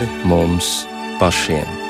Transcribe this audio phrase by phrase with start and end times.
[0.00, 0.86] pāri mums
[1.20, 1.89] pašiem.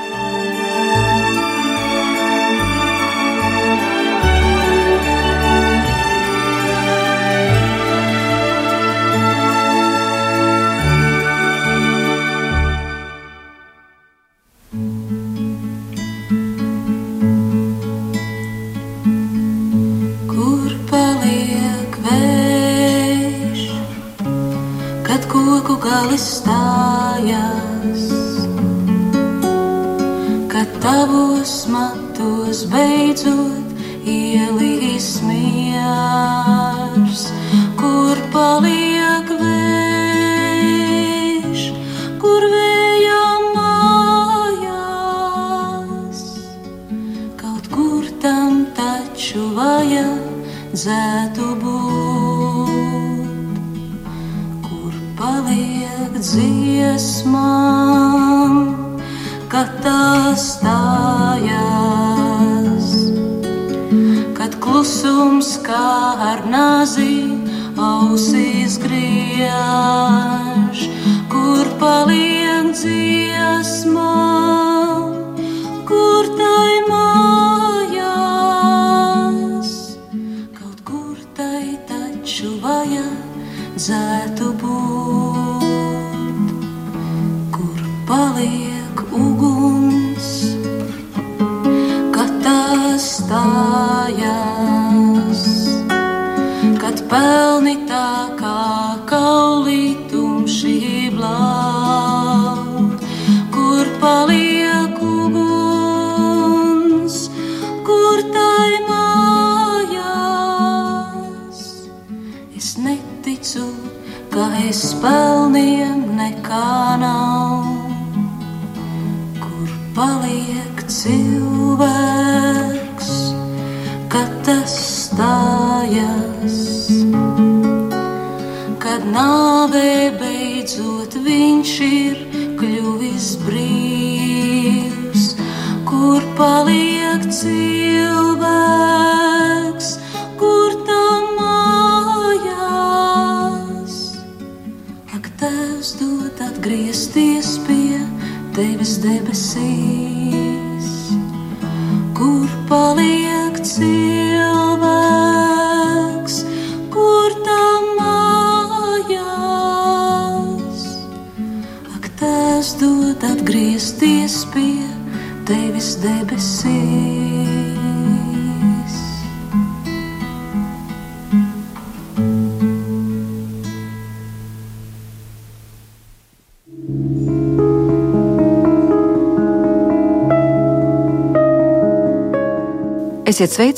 [32.80, 33.59] 追逐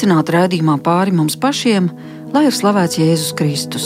[0.03, 1.87] sveicināti raidījumā pāri mums pašiem,
[2.35, 3.85] lai ir slavēts Jēzus Kristus.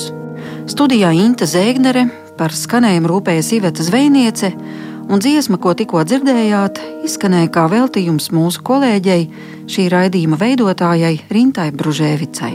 [0.65, 2.07] Studijā Inte Zēgnere
[2.39, 4.49] par skanējumu rūpējas Iveta Zvejniece,
[5.13, 9.27] un dziesma, ko tikko dzirdējāt, izskanēja kā veltījums mūsu kolēģei,
[9.69, 12.55] šī raidījuma veidotājai Rintai Bružēvicai.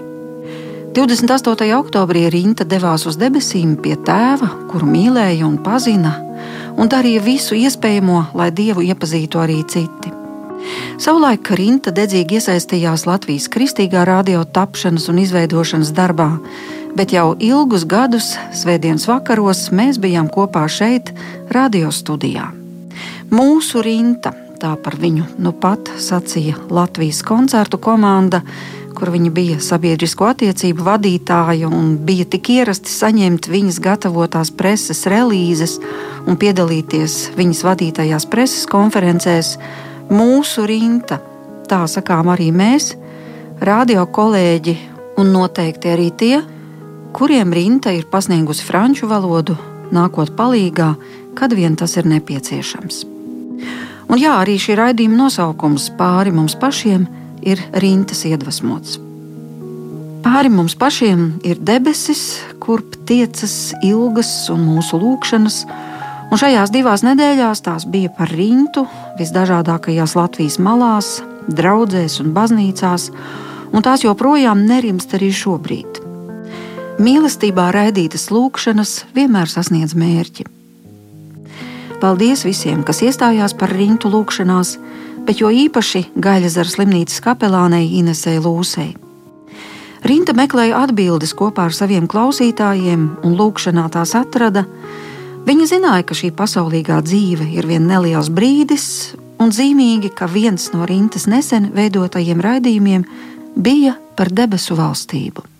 [0.97, 1.67] 28.
[1.77, 6.15] oktobrī Rinta devās uz debesīm pie tēva, kuru mīlēja un pazina,
[6.81, 10.20] un darīja visu iespējamo, lai dievu iepazītu arī citi.
[11.01, 16.29] Savulaik Rinta dedzīgi iesaistījās Latvijas kristīgā radio tapšanas un izveidošanas darbā,
[16.97, 21.13] bet jau ilgus gadus, svētdienas vakaros, mēs bijām kopā šeit,
[21.49, 22.51] radio studijā.
[23.31, 28.43] Mūsu Rinta, tā par viņu nu pat sacīja Latvijas koncertu komanda,
[28.93, 35.79] kur viņa bija sabiedrisko attiecību vadītāja un bija tik ierasti saņemt viņas gatavotās preses relīzes
[36.27, 39.55] un piedalīties viņas vadītajās preses konferencēs
[40.11, 41.19] mūsu rinta,
[41.69, 42.93] tā sakām arī mēs,
[43.63, 44.75] radio kolēģi
[45.21, 46.41] un noteikti arī tie,
[47.15, 49.57] kuriem rinta ir pasniegusi franču valodu,
[49.91, 50.93] nākot palīgā,
[51.35, 53.05] kad vien tas ir nepieciešams.
[54.11, 57.07] Un jā, arī šī raidījuma nosaukums pāri mums pašiem
[57.47, 58.99] ir rintas iedvesmots.
[60.21, 65.63] Pāri mums pašiem ir debesis, kurp tiecas ilgas un mūsu lūkšanas,
[66.31, 68.85] Un šajās divās nedēļās tās bija par rintu
[69.19, 71.17] visdažādākajās Latvijas malās,
[71.51, 73.09] draudzēs un baznīcās,
[73.75, 75.99] un tās joprojām nerimst arī šobrīd.
[77.03, 80.47] Mīlestībā raidītas lūkšanas vienmēr sasniedz mērķi.
[82.01, 84.77] Paldies visiem, kas iestājās par rintu lūkšanās,
[85.27, 88.93] bet jo īpaši Gaļazara slimnīcas kapelānei Inesei Lūsei.
[90.07, 94.63] Rinta meklēja atbildes kopā ar saviem klausītājiem, un lūkšanā tās atrada,
[95.41, 98.85] Viņa zināja, ka šī pasaulīgā dzīve ir vien neliels brīdis,
[99.41, 103.07] un zīmīgi, ka viens no rintas nesen veidotajiem raidījumiem
[103.57, 105.50] bija par debesu valstību.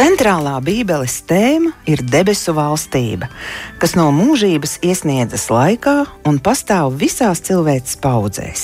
[0.00, 3.26] Centrālā Bībeles tēma ir debesu valstība,
[3.76, 5.92] kas no mūžības iesniedzas laikā
[6.24, 8.62] un pastāv visās cilvēces paudzēs.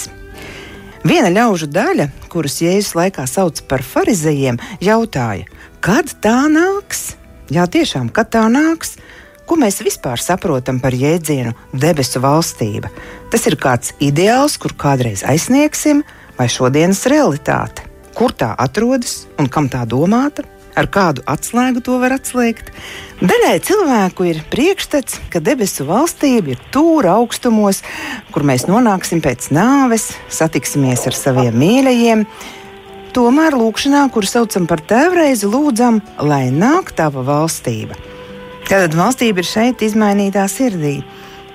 [1.04, 5.44] Viena ļaužu daļa, kurus Jēzus laikā sauc par farizējiem, jautāja,
[5.84, 7.18] kad tā nāks?
[7.52, 8.96] Jā, tiešām, kad tā nāks?
[9.44, 12.88] Ko mēs vispār saprotam par jēdzienu debesu valstība?
[13.28, 16.00] Tas ir kāds ideāls, kur kādreiz aizsniegsim,
[16.40, 17.84] vai šodienas realitāte?
[18.16, 20.48] Kur tā atrodas un kam tā domāta?
[20.76, 22.70] Ar kādu atslēgu to var atslēgt.
[23.22, 27.82] Daļai cilvēku ir priekšstats, ka debesu valstība ir tūra augstumos,
[28.34, 32.26] kur mēs nonāksim pēc nāves, satiksimies ar saviem mīļajiem.
[33.16, 37.96] Tomēr lūkšanā, kuru saucam par tēvreizi, lūdzam, lai nāk tava valstība.
[38.68, 40.98] Tad valstība ir šeit, izmainītā sirdī.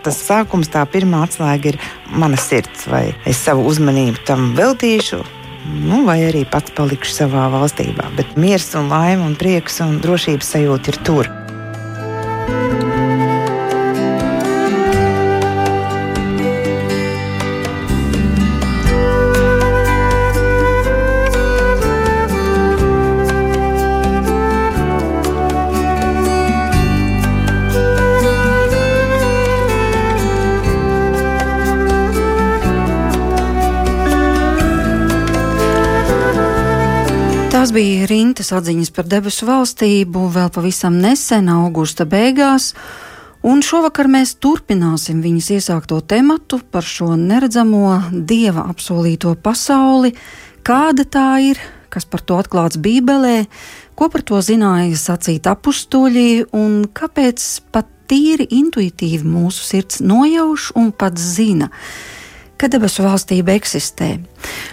[0.02, 1.78] Tas sākums, tā pirmā atslēga ir
[2.10, 5.20] mana sirds, vai es savu uzmanību tam veltīšu,
[5.66, 8.10] nu, vai arī pats palikšu savā valstībā.
[8.18, 11.31] Bet miers un laime un prieks un drošības sajūta ir tur.
[37.72, 42.74] Tās bija rintas atziņas par debesu valstību vēl pavisam nesen, augusta beigās.
[43.48, 47.94] Un šovakar mēs turpināsim viņas iesākto tematu par šo neredzamo
[48.28, 50.12] dieva apsolīto pasauli,
[50.68, 53.46] kāda tā ir, kas par to atklāts Bībelē,
[53.96, 60.92] ko par to zināja sacīt apstuļi un kāpēc pat tīri intuitīvi mūsu sirds nojauš un
[60.92, 61.72] pat zina
[62.62, 64.19] ka debesu valstība eksistē.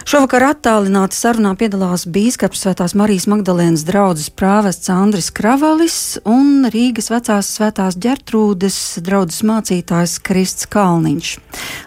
[0.05, 7.49] Šovakar attālināti sarunā piedalās Bīskaps Svētās Marijas Magdalēnas draugs prāvests Andris Kravalis un Rīgas vecās
[7.57, 11.33] svētās ģertrūdes draugs mācītājs Krists Kalniņš.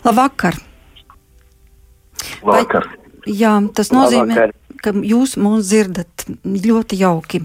[0.08, 0.58] Labvakar!
[2.42, 2.88] Vakar.
[2.90, 4.54] Vai, jā, tas nozīmē, Labvakar.
[4.82, 7.44] ka jūs mūs dzirdat ļoti jauki.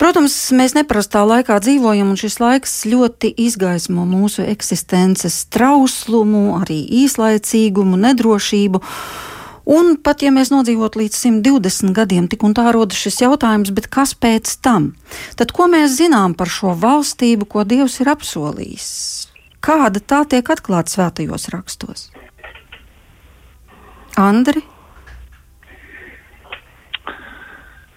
[0.00, 8.00] Protams, mēs neparastā laikā dzīvojam, un šis laiks ļoti izgaismo mūsu eksistences trauslumu, arī īslaicīgumu,
[8.02, 8.82] nedrošību.
[9.74, 14.12] Un pat ja mēs nodzīvotu līdz 120 gadiem, tik un tā rodas šis jautājums, kas
[14.18, 14.92] pēc tam?
[15.38, 18.90] Tad ko mēs zinām par šo valstību, ko Dievs ir apsolījis?
[19.64, 22.10] Kāda tā tiek atklāta svētajos rakstos?
[24.20, 24.60] Andri?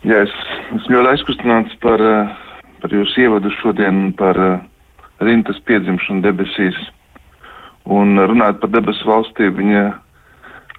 [0.06, 0.34] Jā, es
[0.78, 2.28] esmu ļoti aizkustināts par, eh,
[2.84, 4.60] par jūsu ievadu šodien par eh,
[5.26, 6.78] rintas piedzimšanu debesīs.
[7.90, 9.86] Un runājot par debesu valstību, viņa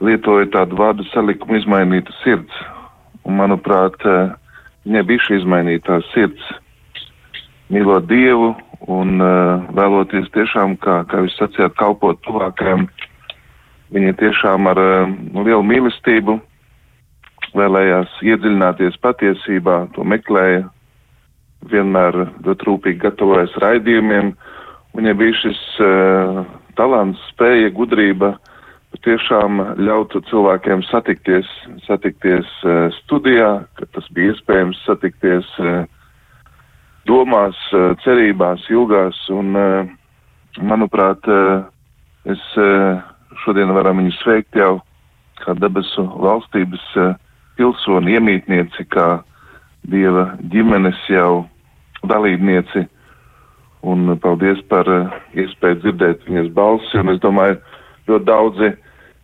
[0.07, 2.63] lietoja tādu vārdu salikumu izmainīta sirds.
[3.25, 4.31] Un, manuprāt, eh,
[4.87, 6.53] viņai bija šī izmainītā sirds.
[7.75, 8.55] Mīlot Dievu
[8.87, 9.19] un
[9.75, 12.87] vēloties tiešām, kā, kā jūs sacījāt, kalpot tuvākajam,
[13.93, 14.79] viņa tiešām ar
[15.35, 16.39] lielu mīlestību
[17.57, 20.67] vēlējās iedziļināties patiesībā, to meklēja,
[21.71, 24.33] vienmēr ļoti rūpīgi gatavojas raidījumiem.
[24.97, 26.43] Viņai bija šis uh,
[26.79, 28.35] talants, spēja, gudrība
[28.95, 31.49] patiešām ļautu cilvēkiem satikties,
[31.87, 35.85] satikties uh, studijā, ka tas bija iespējams satikties uh,
[37.11, 41.67] domās, uh, cerībās, ilgās, un, uh, manuprāt, uh,
[42.29, 43.01] es uh,
[43.45, 44.79] šodien varam viņu sveikt jau
[45.43, 47.15] kā debesu valstības uh,
[47.59, 49.09] pilsoni, iemītnieci, kā
[49.89, 51.47] dieva ģimenes jau
[52.07, 52.87] dalībnieci.
[53.89, 56.99] Un paldies par uh, iespēju dzirdēt viņas balsi.
[56.99, 57.61] Un es domāju,
[58.11, 58.71] ļoti daudzi,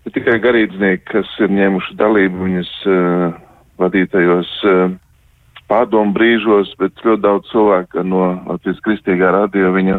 [0.05, 3.41] ne tikai garīdznieki, kas ir ņēmuši dalību viņas uh,
[3.83, 4.95] vadītajos uh,
[5.71, 9.99] pārdomu brīžos, bet ļoti daudz cilvēku no Latvijas kristīgā radio viņu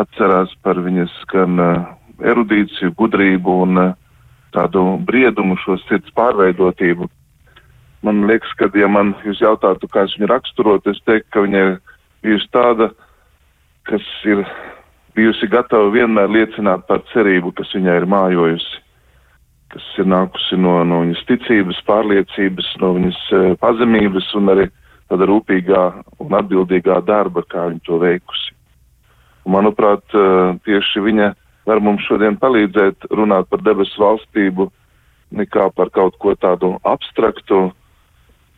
[0.00, 1.88] atcerās par viņas gan uh,
[2.20, 3.96] erudīciju, gudrību un uh,
[4.54, 7.08] tādu briedumu, šo sirds pārveidotību
[8.02, 11.62] man liekas, ka, ja man jūs jautātu, kā es viņu raksturotu, es teiktu, ka viņa
[11.64, 11.72] ir
[12.24, 12.90] bijusi tāda,
[13.88, 14.44] kas ir
[15.16, 18.80] bijusi gatava vienmēr liecināt par cerību, kas viņai ir mājojusi,
[19.74, 24.70] kas ir nākusi no, no viņas ticības, pārliecības, no viņas uh, pazemības un arī
[25.10, 25.84] tāda rūpīgā
[26.22, 28.56] un atbildīgā darba, kā viņa to veikusi.
[29.44, 31.32] Un, manuprāt, uh, tieši viņa
[31.68, 34.70] var mums šodien palīdzēt runāt par debesu valstību
[35.36, 37.68] nekā par kaut ko tādu abstraktu,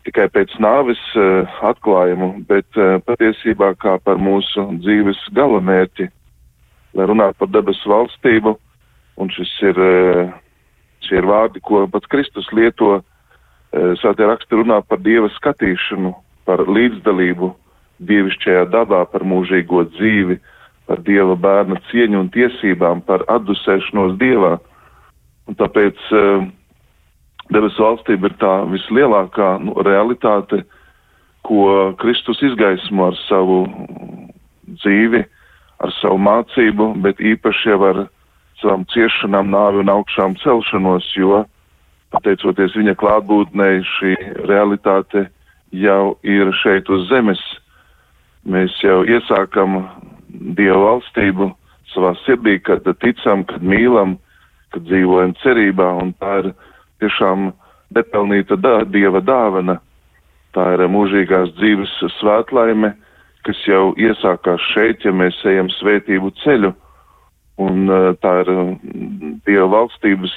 [0.06, 6.08] tikai pēc nāves uh, atklājumu, bet uh, patiesībā kā par mūsu dzīves galamērķi,
[6.98, 8.56] lai runātu par debesu valstību,
[9.22, 10.34] un šis ir, uh,
[11.06, 13.00] šie ir vārdi, ko pats Kristus lieto,
[13.72, 16.10] svētie raksti runā par Dieva skatīšanu,
[16.44, 17.46] par līdzdalību
[18.04, 20.36] dievišķajā dabā, par mūžīgo dzīvi,
[20.90, 24.58] par Dieva bērna cieņu un tiesībām, par atdusēšanos Dievā.
[25.48, 26.44] Un tāpēc uh,
[27.54, 30.62] debesu valstība ir tā vislielākā nu, realitāte,
[31.46, 33.62] ko Kristus izgaismo ar savu
[34.82, 35.22] dzīvi,
[35.82, 38.02] ar savu mācību, bet īpaši jau ar
[38.60, 41.42] savām ciešanām, nāvi un augšām celšanos, jo,
[42.14, 44.14] pateicoties viņa klātbūtnei, šī
[44.46, 45.26] realitāte
[45.72, 47.42] jau ir šeit uz zemes.
[48.46, 49.82] Mēs jau iesākam
[50.32, 51.50] Dievu valstību
[51.92, 54.16] savā sirdī, kad ticam, kad mīlam,
[54.72, 56.48] kad dzīvojam cerībā, un tā ir
[57.02, 57.50] tiešām
[57.94, 59.78] nepelnīta dā, dieva dāvana.
[60.56, 62.92] Tā ir mūžīgās dzīves svētlaime,
[63.46, 66.72] kas jau iesākās šeit, ja mēs ejam svētību ceļu.
[67.62, 67.88] Un
[68.22, 68.50] tā ir
[69.46, 70.34] dieva valstības,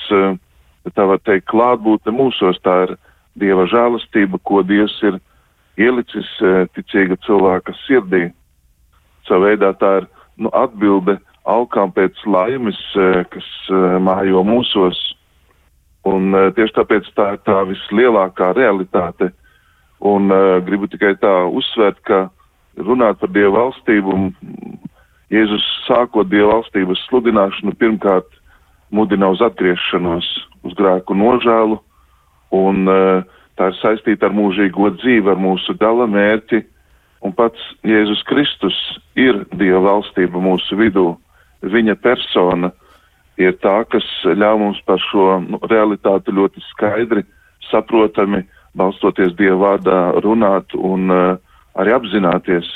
[0.95, 2.95] tā var teikt, klātbūtne mūsos, tā ir
[3.39, 5.19] dieva žēlastība, ko Dievs ir
[5.79, 6.27] ielicis
[6.75, 8.29] ticīga cilvēka sirdī.
[9.27, 11.17] Savā veidā tā ir nu, atbilde
[11.49, 12.79] alkām pēc laimes,
[13.31, 13.49] kas
[14.03, 14.99] mājo mūsos.
[16.05, 19.31] Un uh, tieši tāpēc tā ir tā vislielākā realitāte.
[20.05, 22.27] Un uh, gribu tikai tā uzsvērt, ka
[22.77, 24.19] runāt par Dievu valstību,
[25.33, 28.29] Jēzus sākot Dievu valstības sludināšanu, pirmkārt
[28.93, 30.27] mudina uz atgriešanos,
[30.67, 31.79] uz grēku nožēlu,
[32.53, 33.25] un uh,
[33.57, 36.61] tā ir saistīta ar mūžīgo dzīvi, ar mūsu gala mērķi,
[37.25, 38.77] un pats Jēzus Kristus
[39.17, 41.15] ir Dieva valstība mūsu vidū,
[41.65, 42.71] viņa persona
[43.41, 47.25] ir tā, kas ļauj mums par šo nu, realitāti ļoti skaidri,
[47.69, 48.43] saprotami,
[48.77, 51.35] balstoties Dieva vārdā runāt un uh,
[51.79, 52.67] arī apzināties.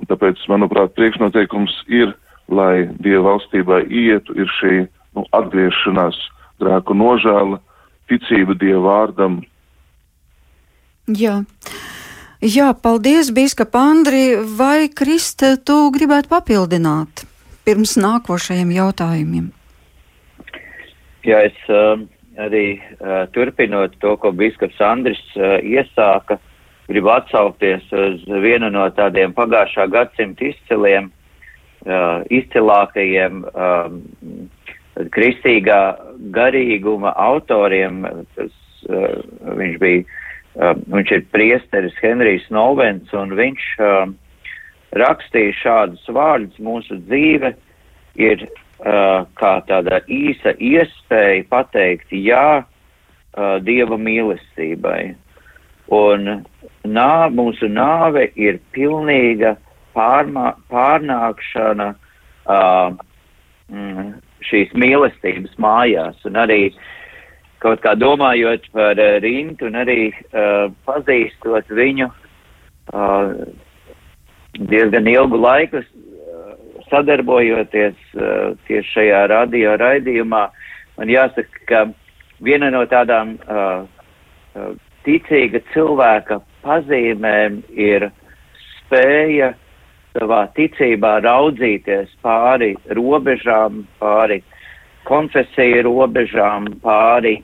[0.00, 2.14] Un tāpēc, manuprāt, priekšnoteikums ir,
[2.48, 4.84] lai Dieva valstībā ietu, ir šī
[5.16, 6.18] nu, atgriešanās,
[6.60, 7.60] grēku nožēla,
[8.10, 9.42] ticība Dieva vārdam.
[11.08, 11.42] Jā.
[12.44, 14.24] Jā, paldies, Bīskapa Andri.
[14.58, 17.24] Vai Krista, tu gribētu papildināt?
[17.64, 19.52] pirms nākošajiem jautājumiem.
[21.24, 21.96] Jā, es uh,
[22.36, 26.36] arī uh, turpinot to, ko Biskaps Andris uh, iesāka,
[26.88, 31.08] gribu atsaukties uz vienu no tādiem pagājušā gadsimta izciliem,
[31.86, 34.02] uh, izcilākajiem um,
[35.16, 35.80] kristīgā
[36.34, 38.04] garīguma autoriem.
[38.36, 38.52] Tas,
[38.90, 39.22] uh,
[39.56, 40.04] viņš bija,
[40.60, 44.12] uh, viņš ir priesteris Henrijs Novens, un viņš uh,
[45.00, 47.54] rakstīja šādus vārdus, mūsu dzīve
[48.20, 48.44] ir
[48.82, 55.14] kā tāda īsa iespēja pateikt jā uh, Dieva mīlestībai.
[55.94, 56.44] Un
[56.84, 59.56] nā, mūsu nāve ir pilnīga
[59.94, 62.96] pārmā, pārnākšana uh,
[63.70, 64.14] mm,
[64.48, 66.18] šīs mīlestības mājās.
[66.24, 66.74] Un arī
[67.62, 70.10] kaut kā domājot par Rintu un arī
[70.84, 72.10] pazīstot viņu,
[74.68, 75.80] diezgan ilgu laiku
[76.94, 77.98] sadarbojoties
[78.68, 80.44] tieši šajā radio raidījumā,
[80.98, 81.82] man jāsaka, ka
[82.44, 83.34] viena no tādām
[85.06, 88.08] ticīga cilvēka pazīmēm ir
[88.78, 89.52] spēja
[90.14, 94.38] savā ticībā raudzīties pāri robežām, pāri
[95.08, 97.40] konfesiju robežām, pāri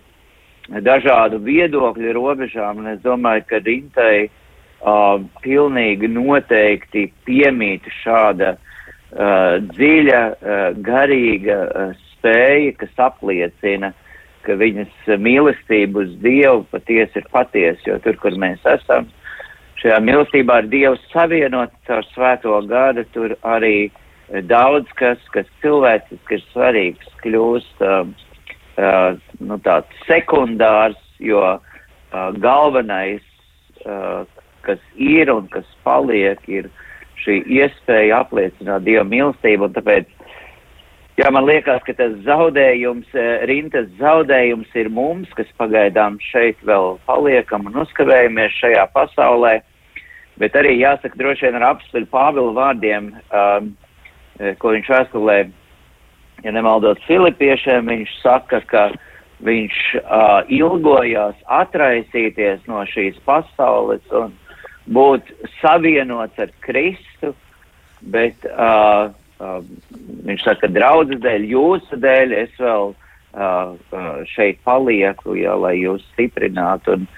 [0.70, 8.69] dažādu viedokļu robežām, un es domāju, ka Rintai uh, pilnīgi noteikti piemīt šāda uh,
[9.10, 13.92] dziļa, uh, garīga uh, spēja, kas apliecina,
[14.46, 19.08] ka viņas mīlestība uz Dievu patiesi ir patiesa, jo tur, kur mēs esam,
[19.82, 23.90] šajā mīlestībā ar Dievu savienot caur svēto gadu, tur arī
[24.46, 28.04] daudz kas, kas cilvēciski ir svarīgs, kļūst uh,
[28.78, 33.24] uh, nu, tāds sekundārs, jo uh, galvenais,
[33.84, 34.22] uh,
[34.66, 36.70] kas ir un kas paliek, ir
[37.24, 40.08] šī iespēja apliecināt Dieva mīlestību, un tāpēc,
[41.20, 46.98] jā, man liekas, ka tas zaudējums, eh, rintas zaudējums ir mums, kas pagaidām šeit vēl
[47.06, 49.60] paliekam un uzkavējamies šajā pasaulē,
[50.40, 53.72] bet arī jāsaka droši vien ar apstuļu Pāvilu vārdiem, um,
[54.58, 55.38] ko viņš vēstulē,
[56.44, 58.86] ja nemaldos Filipiešiem, viņš saka, ka
[59.44, 64.32] viņš uh, ilgojās atraisīties no šīs pasaules un
[64.88, 67.34] būt savienots ar Kristu,
[68.00, 69.10] bet uh,
[69.40, 69.58] uh,
[70.26, 76.04] viņš saka, draudzes dēļ, jūsu dēļ es vēl uh, uh, šeit palieku, jā, lai jūs
[76.14, 76.96] stiprinātu.
[76.96, 77.08] Un,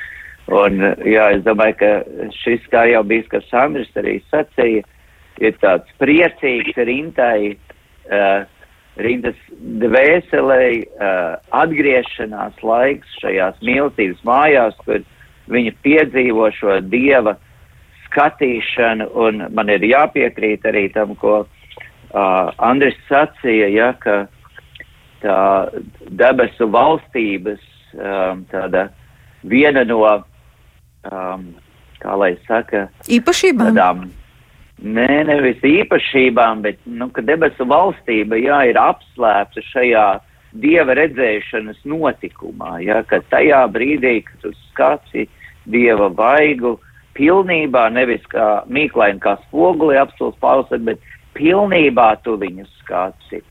[0.53, 1.93] un, jā, es domāju, ka
[2.43, 4.83] šis, kā jau bīskaps Andris arī sacīja,
[5.43, 7.55] ir tāds priecīgs rintai,
[8.11, 8.43] uh,
[9.01, 9.39] rindas
[9.81, 15.01] dvēselei uh, atgriešanās laiks šajās mīlestības mājās, kur
[15.53, 17.39] viņa piedzīvo šo dieva
[18.13, 24.27] skatīšanu, un man ir jāpiekrīt arī tam, ko uh, Andris sacīja, ja, ka
[25.23, 25.39] tā
[26.11, 27.63] debesu valstības
[27.97, 28.89] um, tāda
[29.43, 30.03] viena no,
[31.09, 31.47] um,
[32.03, 33.73] kā lai saka, īpašībām.
[33.73, 34.11] Tādām,
[34.83, 40.07] Nē, nevis īpašībām, bet, nu, debesu valstība, jā, ir apslēpta šajā
[40.59, 45.29] dieva redzēšanas notikumā, jā, ka tajā brīdī, kad tu skaci
[45.71, 46.75] dieva vaigu
[47.19, 51.01] pilnībā, nevis kā mīklaini kā spoguli apstults Pāvils, bet
[51.37, 53.43] pilnībā tu viņu skaci,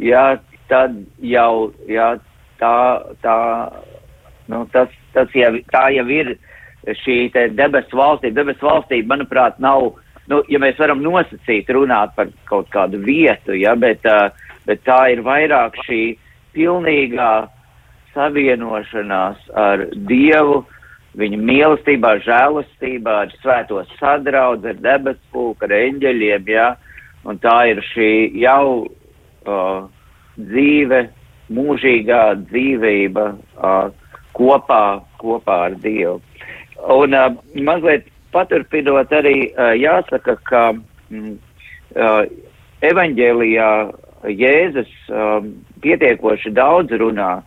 [0.00, 0.38] jā,
[0.70, 2.14] tad jau, jā,
[2.60, 2.76] tā,
[3.24, 3.36] tā,
[4.52, 6.34] nu, tas, tas jau, tā jau ir
[7.02, 8.40] šī te debesu valstība.
[8.40, 9.92] Debesu valstība, manuprāt, nav
[10.30, 14.06] nu, ja mēs varam nosacīt, runāt par kaut kādu vietu, ja, bet,
[14.68, 16.02] bet tā ir vairāk šī
[16.56, 17.32] pilnīgā
[18.12, 20.62] savienošanās ar Dievu,
[21.18, 26.68] viņa mīlestībā, žēlastībā, ar svēto sadraudzi, ar debespulku, ar eņģeļiem, ja,
[27.28, 29.82] un tā ir šī jau uh,
[30.40, 31.02] dzīve,
[31.52, 33.90] mūžīgā dzīvība uh,
[34.38, 34.84] kopā,
[35.20, 36.20] kopā ar Dievu.
[36.92, 37.28] Un uh,
[37.60, 40.62] mazliet paturpinot arī jāsaka, ka
[41.12, 41.34] mm,
[42.88, 43.68] evaņģēlijā
[44.32, 44.92] Jēzus
[45.84, 47.42] pietiekoši daudz runā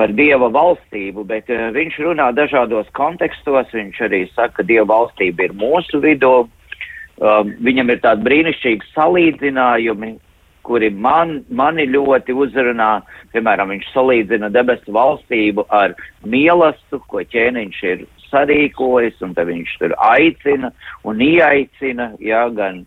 [0.00, 3.68] par Dieva valstību, bet viņš runā dažādos kontekstos.
[3.76, 6.48] Viņš arī saka, ka Dieva valstība ir mūsu vidū.
[7.60, 10.14] Viņam ir tādi brīnišķīgi salīdzinājumi,
[10.64, 13.02] kuri man, mani ļoti uzrunā.
[13.34, 15.92] Piemēram, viņš salīdzina debesu valstību ar
[16.24, 20.70] mielastu, ko ķēniņš ir sarīkojas, un viņš tur aicina
[21.04, 22.86] un ieaicina, jā, gan,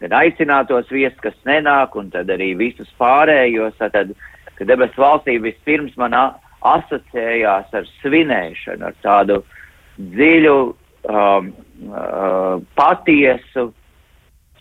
[0.00, 3.76] gan aicinātos viesus, kas nenāk, un tad arī visus pārējos.
[3.82, 4.14] Tad,
[4.54, 6.16] ka debesu valstība vispirms man
[6.64, 9.40] asociējās ar svinēšanu, ar tādu
[9.98, 10.58] dziļu,
[11.08, 11.50] um,
[11.88, 13.68] uh, patiesu,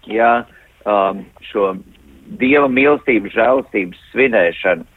[0.10, 0.34] jā,
[0.86, 1.74] um, šo
[2.40, 4.88] dieva mīlestības, žēlastības svinēšanu.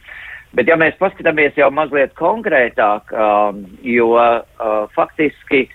[0.56, 5.66] Bet ja mēs paskatāmies jau mazliet konkrētāk, um, jo uh, faktiski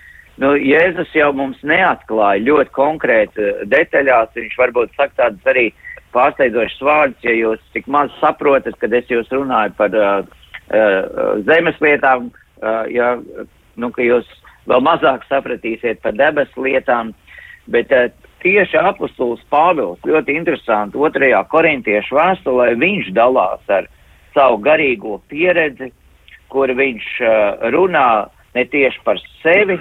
[0.42, 5.68] nu, Jēzus jau mums neatklāja ļoti konkrēti detaļās, viņš varbūt saka tādas arī
[6.16, 10.40] pārsteidzošas vārdas, ja jūs tik maz saprotat, kad es jūs runāju par uh,
[11.48, 12.30] zemes lietām,
[12.62, 13.16] uh, ja,
[13.76, 14.28] nu, ka jūs
[14.70, 17.14] vēl mazāk sapratīsiet par debesu lietām,
[17.72, 17.92] bet
[18.42, 23.90] tieši apustulis Pāvils ļoti interesanti otrajā korintiešu vēstulē viņš dalās ar
[24.36, 25.92] savu garīgo pieredzi,
[26.52, 27.10] kur viņš
[27.74, 28.08] runā
[28.56, 29.78] ne tieši par sevi,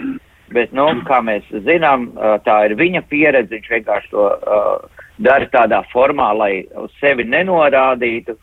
[0.54, 2.10] bet, nu, kā mēs zinām,
[2.46, 4.26] tā ir viņa pieredze, viņš vienkārši to
[5.22, 8.36] dara tādā formā, lai uz sevi nenorādītu,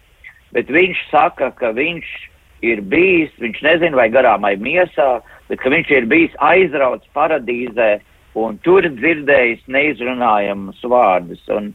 [0.56, 5.70] bet viņš saka, ka viņš ir bijis, viņš nezina vai garām vai miesā, bet ka
[5.70, 8.00] viņš ir bijis aizrauts paradīzē
[8.38, 11.42] un tur dzirdējis neizrunājamus vārdus.
[11.54, 11.74] Un,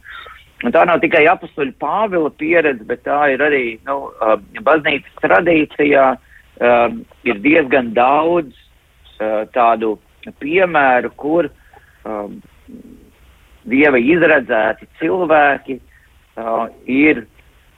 [0.63, 6.13] Un tā nav tikai apakstuļa Pāvila pieredze, bet tā ir arī nu, uh, baznīcas tradīcijā.
[6.63, 8.53] Uh, ir diezgan daudz
[9.19, 9.97] uh, tādu
[10.39, 12.29] piemēru, kur uh,
[13.67, 17.25] dieva izredzēti cilvēki uh, ir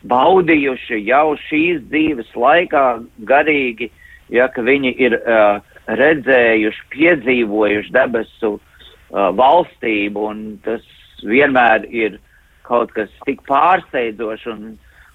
[0.10, 2.86] baudījuši jau šīs dzīves laikā
[3.30, 3.89] garīgi,
[4.34, 10.86] ja viņi ir uh, redzējuši, piedzīvojuši debesu uh, valstību, un tas
[11.26, 12.20] vienmēr ir
[12.65, 14.63] kaut kas tik pārsteidzošs un,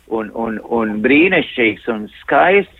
[0.08, 2.76] un, un, un brīnišķīgs un skaists.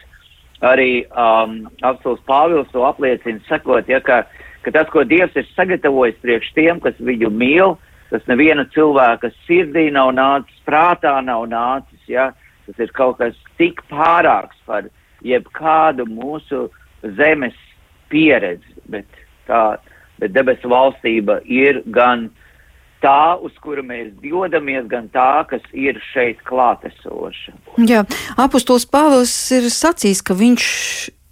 [0.61, 4.27] Arī um, apelsīns Pāvils to apliecina, sakot, ja, ka,
[4.61, 7.79] ka tas, ko Dievs ir sagatavojis priekš tiem, kas viņu mīl,
[8.11, 12.00] tas neviena cilvēka sirdī nav nācis, prātā nav nācis.
[12.11, 12.31] Ja,
[12.66, 14.88] tas ir kaut kas tik pārāks par
[15.27, 16.68] jebkādu mūsu
[17.16, 17.57] zemes
[18.11, 19.07] pieredzi, bet,
[19.49, 19.79] tā,
[20.20, 22.29] bet debesu valstība ir gan
[23.05, 27.55] tā, uz kuru mēs dodamies, gan tā, kas ir šeit klātesoša.
[27.88, 28.05] Jā,
[28.40, 30.66] apustulis Pāvils ir sacījis, ka viņš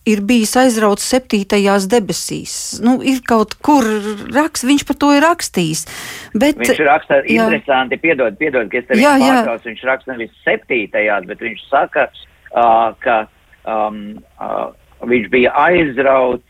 [0.09, 2.55] ir bijis aizrauts septītajās debesīs.
[2.85, 3.87] Nu, ir kaut kur
[4.35, 5.85] raksts, viņš par to ir rakstījis.
[6.35, 7.47] Bet, viņš raksta jā.
[7.47, 12.09] interesanti, piedod, piedod, ka es tevi pārkās, viņš raksta nevis septītajās, bet viņš saka,
[12.53, 13.21] uh, ka
[13.69, 14.03] um,
[14.41, 14.71] uh,
[15.07, 16.45] viņš bija aizrauts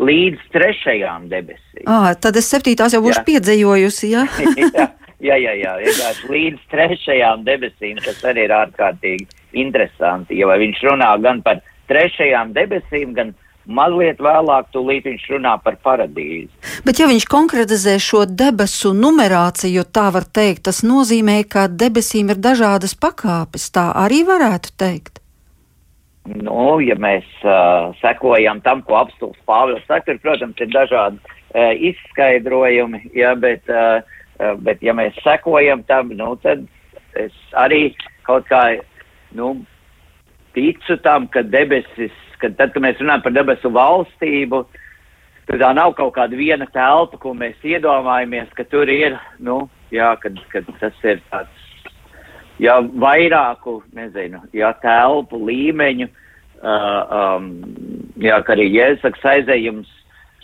[0.00, 1.86] līdz trešajām debesīm.
[1.86, 3.26] À, tad es septītās jau būšu jā.
[3.28, 4.10] piedzējojusi.
[4.10, 4.24] Ja?
[4.74, 4.88] jā,
[5.20, 9.28] jā, jā, jā, vienkārši līdz trešajām debesīm, kas arī ir ārkārtīgi
[9.64, 13.34] interesanti, jo viņš runā gan par trešajām debesīm, gan
[13.66, 16.50] mazliet vēlāk tūlīt viņš runā par paradīzi.
[16.84, 22.40] Bet ja viņš konkretizē šo debesu numerāciju, tā var teikt, tas nozīmē, ka debesīm ir
[22.44, 25.20] dažādas pakāpes, tā arī varētu teikt.
[26.24, 31.72] Nu, ja mēs uh, sekojam tam, ko apstults Pāvils saka, ir, protams, ir dažādi uh,
[31.76, 34.00] izskaidrojumi, ja, bet, uh,
[34.64, 36.64] bet ja mēs sekojam tam, nu, tad
[37.20, 37.90] es arī
[38.24, 38.62] kaut kā,
[39.36, 39.52] nu,
[40.54, 44.64] ticu tam, ka debesis, ka tad, kad mēs runājam par debesu valstību,
[45.48, 49.64] tad tā nav kaut kāda viena telpa, ko mēs iedomājamies, ka tur ir, nu,
[49.94, 51.64] jā, kad, kad tas ir tāds
[52.62, 56.08] ja vairāku, nezinu, ja telpu līmeņu,
[56.62, 57.50] uh, um,
[58.20, 59.90] jā, ka arī Jēzus aizējums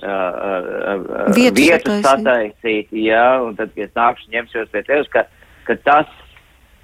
[0.03, 5.27] uh, uh, vietu sataisīt, jā, un tad, kad es nākšu ņemšos pie tevis, ka,
[5.69, 6.11] ka tas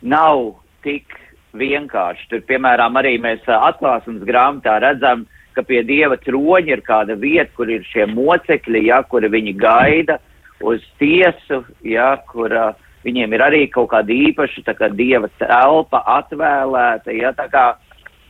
[0.03, 0.53] nav
[0.87, 1.19] tik
[1.55, 2.29] vienkārši.
[2.31, 7.71] Tur, piemēram, arī mēs atklāsmes grāmatā redzam, ka pie dieva troņa ir kāda vieta, kur
[7.73, 10.19] ir šie mocekļi, ja, kuri viņi gaida
[10.65, 12.75] uz tiesu, ja, kur uh,
[13.07, 17.67] viņiem ir arī kaut kāda īpaša kā dieva telpa atvēlēta, ja kā,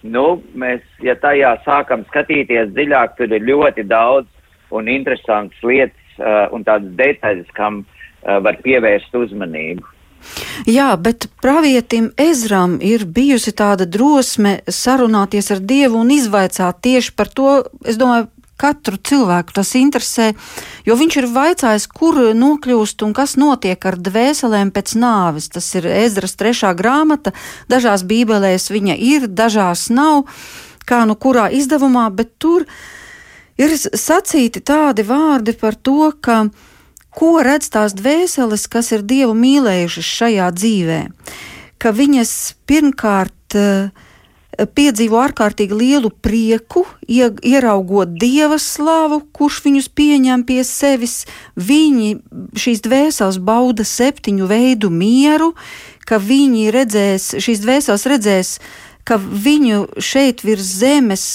[0.03, 4.31] nu, mēs, ja tajā sākam skatīties dziļāk, tur ir ļoti daudz
[4.75, 9.96] un interesantas lietas uh, un tādas detaļas, kam uh, var pievērst uzmanību.
[10.67, 17.31] Jā, bet pravietim Ezram ir bijusi tāda drosme sarunāties ar Dievu un izvaicāt tieši par
[17.33, 17.53] to,
[17.87, 20.31] es domāju, katru cilvēku tas interesē,
[20.89, 25.51] jo viņš ir vaicājis, kur nokļūst un kas notiek ar dvēselēm pēc nāves.
[25.53, 27.35] Tas ir Ezras trešā grāmata,
[27.69, 30.25] dažās bībelēs viņa ir, dažās nav,
[30.89, 32.65] kā nu kurā izdevumā, bet tur
[33.61, 36.47] ir sacīti tādi vārdi par to, ka
[37.17, 41.01] ko redz tās dvēseles, kas ir Dievu mīlējušas šajā dzīvē,
[41.81, 42.33] ka viņas
[42.69, 44.05] pirmkārt uh,
[44.65, 51.25] piedzīvo ārkārtīgi lielu prieku, ieraugot dieva slavu, kurš viņus pieņem pie sevis.
[51.57, 52.17] Viņi
[52.57, 55.53] šīs dvēseles bauda septiņu veidu mieru,
[56.09, 58.55] ka viņi redzēs, šīs dvēseles redzēs,
[59.07, 61.27] ka viņu šeit virs zemes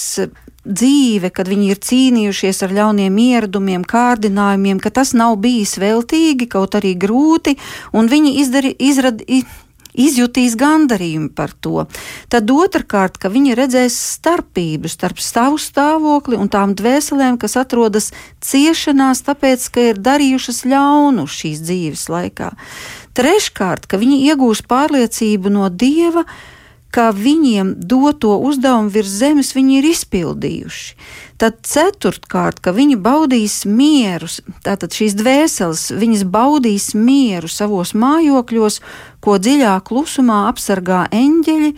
[0.65, 6.78] dzīve, kad viņi ir cīnījušies ar ļauniem ieradumiem, kārdinājumiem, ka tas nav bijis veltīgi, kaut
[6.78, 7.58] arī grūti,
[7.97, 9.24] un viņi izdari, izrad,
[9.91, 11.86] izjutīs gandarījumu par to.
[12.32, 18.12] Tad otrkārt, ka viņi redzēs starpību starp savu stāvokli un tām dvēselēm, kas atrodas
[18.43, 22.54] ciešanās, tāpēc, ka ir darījušas ļaunu šīs dzīves laikā.
[23.17, 26.24] Treškārt, ka viņi iegūs pārliecību no Dieva,
[26.91, 30.95] ka viņiem doto uzdevumu virs zemes viņi ir izpildījuši.
[31.41, 34.30] Tad ceturtkārt, ka viņi baudīs mieru,
[34.65, 38.82] tātad šīs dvēseles, viņas baudīs mieru savos mājokļos,
[39.23, 41.73] ko dziļā klusumā apsargā eņģeļi,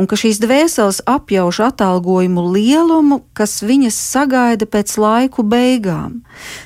[0.00, 6.22] un ka šīs dvēseles apjauš atalgojumu lielumu, kas viņas sagaida pēc laiku beigām.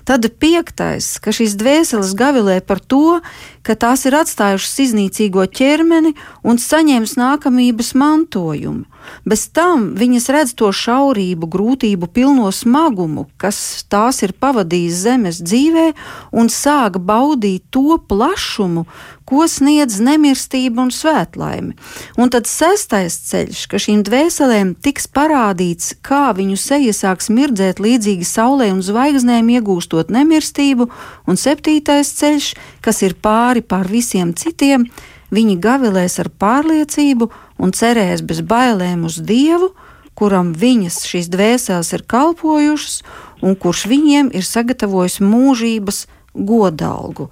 [0.07, 3.19] Tad piektais, ka šīs dvēseles gavilē par to,
[3.67, 6.15] ka tās ir atstājušas iznīcīgo ķermeni
[6.47, 8.87] un saņems nākamības mantojumu.
[9.25, 15.87] Bez tam viņas redz to šaurību, grūtību, pilno smagumu, kas tās ir pavadījis zemes dzīvē,
[16.33, 18.85] un sāk baudīt to plašumu,
[19.25, 21.73] ko sniedz nemirstība un svētlaime.
[22.21, 28.29] Un tad sestais ceļš, ka šīm dvēselēm tiks parādīts, kā viņu seja sāks mirdzēt līdzīgi
[28.29, 30.91] saulē un zvaigznēm, iegūstot nemirstību,
[31.27, 32.53] un septītais ceļš,
[32.85, 34.89] kas ir pāri pār visiem citiem,
[35.35, 37.31] viņi gavilēs ar pārliecību
[37.63, 39.73] un cerēs bez bailēm uz Dievu,
[40.15, 43.01] kuram viņas šīs dvēseles ir kalpojušas
[43.45, 47.31] un kurš viņiem ir sagatavojis mūžības godalgu.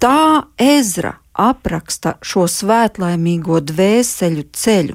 [0.00, 4.94] Tā Ezra apraksta šo svētlaimīgo dvēseļu ceļu.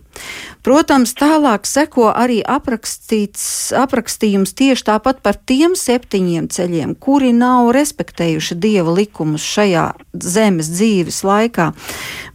[0.66, 8.92] Protams, tālāk seko arī aprakstījums tieši tāpat par tiem septiņiem ceļiem, kuri nav respektējuši dieva
[8.96, 11.72] likumus šajā zemes dzīves laikā.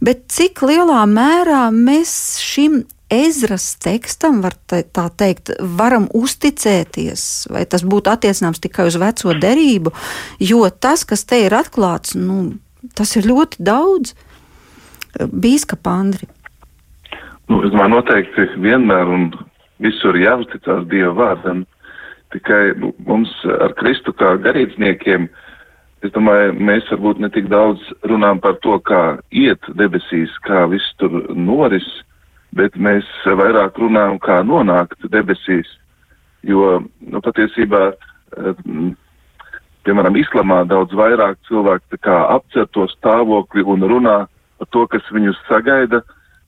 [0.03, 7.83] Bet cik lielā mērā mēs šim Ezras tekstam, var tā teikt, varam uzticēties, vai tas
[7.83, 9.91] būtu attiecināms tikai uz veco derību,
[10.39, 12.55] jo tas, kas te ir atklāts, nu,
[12.97, 14.15] tas ir ļoti daudz.
[15.17, 16.27] Bīskapa Andri.
[17.51, 19.31] Nu, es domāju, noteikti vienmēr un
[19.83, 21.65] visur jāuzticās Dieva vārdam.
[22.31, 25.27] Tikai nu, mums ar Kristu kā garīdzniekiem,
[26.05, 29.01] es domāju, mēs varbūt ne tik daudz runājam par to, kā
[29.35, 31.87] iet debesīs, kā viss tur noris,
[32.55, 35.67] bet mēs vairāk runājam, kā nonākt debesīs,
[36.47, 36.79] jo,
[37.11, 38.63] nu, patiesībā eh,
[39.85, 44.17] piemēram, islamā daudz vairāk cilvēku apcer to stāvokli un runā
[44.61, 46.01] par to, kas viņus sagaida,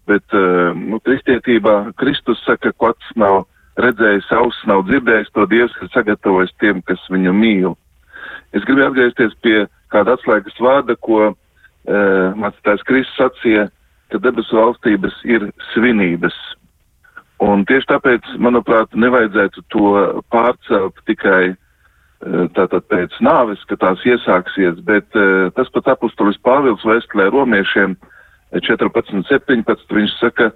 [0.10, 3.46] bet uh, nu, kristietībā Kristus saka, ka pats nav
[3.82, 7.72] redzējis, auss nav dzirdējis, to Dievs ir sagatavojis tiem, kas viņu mīl.
[8.54, 11.38] Es gribu atgriezties pie kāda atslēgas vārda, ko uh,
[12.38, 13.69] mācītājs Kristus sacīja,
[14.13, 16.38] ka debesu valstības ir svinības.
[17.41, 19.89] Un tieši tāpēc, manuprāt, nevajadzētu to
[20.32, 21.56] pārcelt tikai
[22.55, 27.95] tātad pēc nāves, ka tās iesāksies, bet uh, tas pat apustulis Pāvils vēstulē romiešiem
[28.53, 29.86] 14.17.
[29.89, 30.51] viņš saka,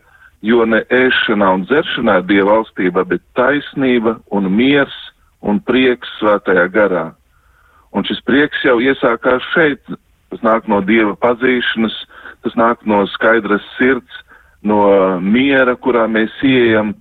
[0.46, 4.94] jo ne ēšanā un dzeršanā ir Dieva valstība, bet taisnība un miers
[5.42, 7.08] un prieks svētajā garā.
[7.96, 9.82] Un šis prieks jau iesākās šeit,
[10.32, 11.96] tas nāk no Dieva pazīšanas,
[12.46, 14.22] tas nāk no skaidras sirds,
[14.62, 14.84] no
[15.24, 16.94] miera, kurā mēs ieejam.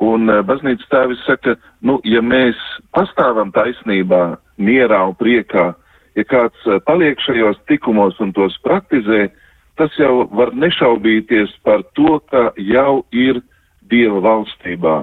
[0.00, 2.56] Un uh, baznīcas tēvis saka, nu, ja mēs
[2.96, 5.70] pastāvam taisnībā, mierā un priekā,
[6.16, 9.28] ja kāds uh, paliek šajos tikumos un tos praktizē,
[9.76, 13.42] tas jau var nešaubīties par to, ka jau ir
[13.90, 15.00] Dieva valstībā.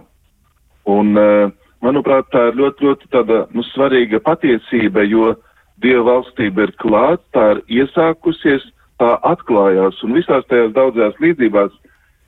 [0.87, 1.51] Un, uh,
[1.83, 5.35] manuprāt, tā ir ļoti, ļoti tāda, nu, svarīga patiesība, jo
[5.83, 8.65] Dieva valstība ir klāt, tā ir iesākusies,
[8.97, 11.75] tā atklājās, un visās tajās daudzajās līdzībās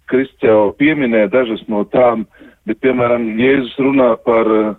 [0.10, 2.26] Kristus jau pieminēja dažas no tām,
[2.68, 4.72] bet, piemēram, Jēzus runā par uh,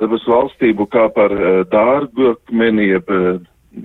[0.00, 3.10] debesu valstību kā par uh, dārgu akmeni, jeb,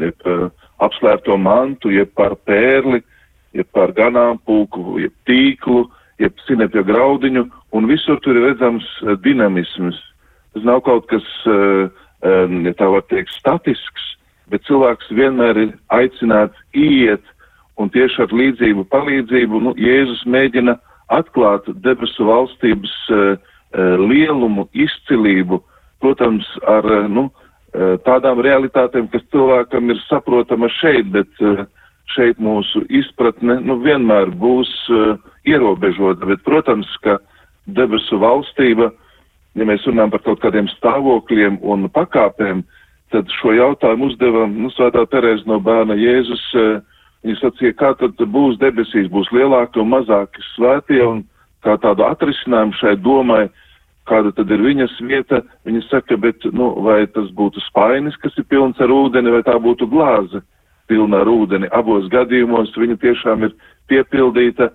[0.02, 0.50] jeb uh,
[0.84, 3.02] apslēpto mantu, jeb par pērli,
[3.58, 5.86] jeb par ganāmpulku, jeb tīklu,
[6.22, 10.00] jeb sinepja graudiņu, un visur tur ir redzams uh, dinamisms.
[10.54, 11.88] Tas nav kaut kas, uh,
[12.24, 14.08] uh, ja tā var teikt, statisks,
[14.52, 17.24] bet cilvēks vienmēr ir aicināts iet,
[17.80, 20.76] un tieši ar līdzību palīdzību nu, Jēzus mēģina
[21.14, 25.62] atklāt debesu valstības uh, uh, lielumu, izcilību,
[26.04, 31.66] protams, ar uh, nu, uh, tādām realitātēm, kas cilvēkam ir saprotama šeit, bet uh,
[32.16, 35.16] šeit mūsu izpratne nu, vienmēr būs uh,
[35.48, 37.20] ierobežota, bet, protams, ka
[37.68, 38.92] debesu valstība,
[39.56, 42.78] ja mēs runājam par kaut kādiem stāvokļiem un pakāpēm, uh,
[43.12, 46.44] tad šo jautājumu uzdeva nu, Svētā Terēza no bērna Jēzus.
[46.56, 46.72] Eh,
[47.26, 51.24] viņa sacīja, kā tad būs debesīs, būs lielāki un mazāki svētie, un
[51.66, 53.44] kā tādu atrisinājumu šai domai,
[54.10, 58.48] kāda tad ir viņas vieta, viņa saka, bet, nu, vai tas būtu spainis, kas ir
[58.50, 60.42] pilns ar ūdeni, vai tā būtu glāze
[60.90, 61.70] pilna ar ūdeni.
[61.72, 63.54] Abos gadījumos viņa tiešām ir
[63.92, 64.72] piepildīta,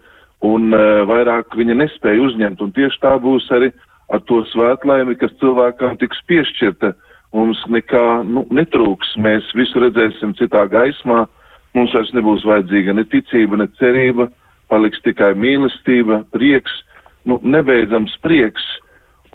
[0.46, 3.72] un uh, vairāk viņa nespēja uzņemt, un tieši tā būs arī
[4.12, 6.94] ar to svētlaimi, kas cilvēkam tiks piešķirta.
[7.35, 11.26] Mums nekā nu, netrūks, mēs visu redzēsim citā gaismā,
[11.76, 14.30] mums vairs nebūs vajadzīga ne ticība, ne cerība,
[14.72, 16.72] paliks tikai mīlestība, prieks,
[17.28, 18.64] nu, nebeidzams prieks,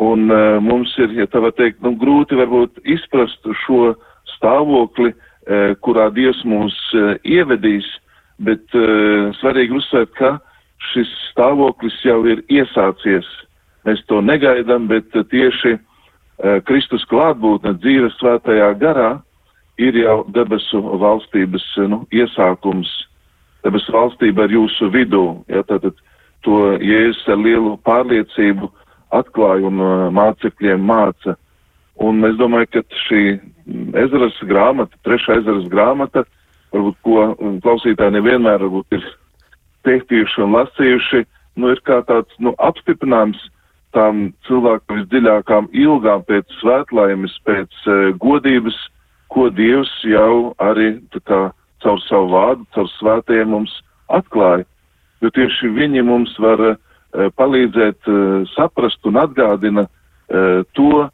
[0.02, 3.94] un uh, mums ir, ja tā var teikt, nu, grūti varbūt izprast šo
[4.36, 7.88] stāvokli, uh, kurā Dievs mūs uh, ievedīs,
[8.42, 10.36] bet uh, svarīgi uzsvērt, ka
[10.92, 13.28] šis stāvoklis jau ir iesācies.
[13.86, 19.12] Mēs to negaidām, bet uh, tieši uh, Kristus klātbūtne dzīves svētajā garā
[19.82, 22.92] ir jau debesu valstības eh, nu, iesākums.
[23.66, 25.26] Debesu valstība ir jūsu vidū.
[25.52, 25.98] Ja, tātad
[26.46, 28.72] to Jēzus ar lielu pārliecību
[29.14, 31.36] atklāja un uh, mācekļiem māca.
[32.02, 33.24] Un es domāju, ka šī
[34.02, 36.24] ezeras grāmata, trešā ezeras grāmata,
[36.74, 37.26] varbūt ko
[37.62, 39.06] klausītāji nevienmēr varbūt ir
[39.86, 41.26] pētījuši un lasījuši,
[41.62, 43.44] nu ir kā tāds, nu, apstiprinājums
[43.94, 48.78] tām cilvēku visdziļākām ilgām pēc svētlaimes, pēc uh, godības,
[49.32, 51.52] ko Dievs jau arī kā,
[51.84, 53.74] caur savu vārdu, caur svētajiem mums
[54.12, 54.68] atklāja.
[55.22, 56.78] Jo tieši viņi mums var uh,
[57.38, 61.08] palīdzēt uh, saprast un atgādina uh, to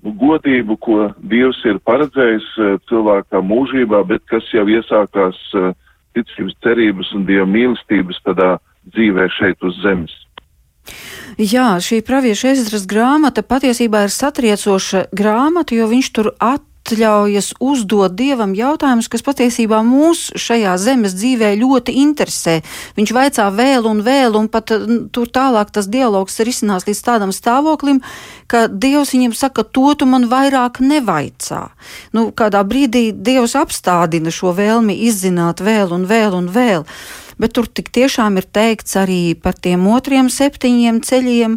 [0.00, 2.46] godību, ko Dievs ir paredzējis
[2.88, 5.36] cilvēkā mūžībā, bet kas jau iesākās
[6.16, 8.54] ticības, cerības un Dieva mīlestības tādā
[8.94, 10.14] dzīvē šeit uz zemes.
[11.36, 18.14] Jā, šī pravieša ezras grāmata patiesībā ir satriecoša grāmata, jo viņš tur at atļaujas uzdot
[18.18, 22.60] dievam jautājumus, kas patiesībā mūs šajā zemes dzīvē ļoti interesē.
[22.96, 24.72] Viņš vaicā vēl un vēl, un pat
[25.12, 28.02] tur tālāk tas dialogs ir izcinās līdz tādam stāvoklim,
[28.50, 31.70] ka dievs viņam saka, to tu man vairāk nevaicā.
[32.12, 36.86] Nu, kādā brīdī dievs apstādina šo vēlmi izzināt vēl un vēl un vēl
[37.40, 41.56] bet tur tik tiešām ir teikts arī par tiem otriem septiņiem ceļiem.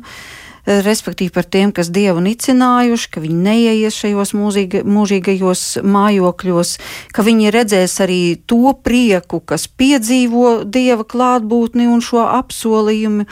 [0.66, 6.72] Respektīvi par tiem, kas dievu nicinājuši, ka viņi neieies šajos mūžīga, mūžīgajos mājokļos,
[7.16, 13.28] ka viņi redzēs arī to prieku, kas piedzīvo dieva klātbūtni un šo apsolījumu,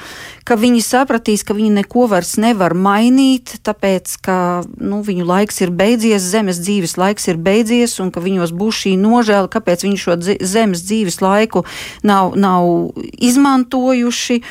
[0.48, 4.38] ka viņi sapratīs, ka viņi neko vairs nevar mainīt, tāpēc, ka
[4.76, 8.98] nu, viņu laiks ir beidzies, zemes dzīves laiks ir beidzies, un ka viņos būs šī
[9.00, 11.63] nožēla, kāpēc viņi šo zemes dzīves laiku
[12.04, 12.91] nav, nav
[13.24, 14.41] izmantojuši.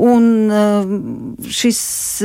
[0.00, 0.92] Un eh,
[1.52, 1.80] šis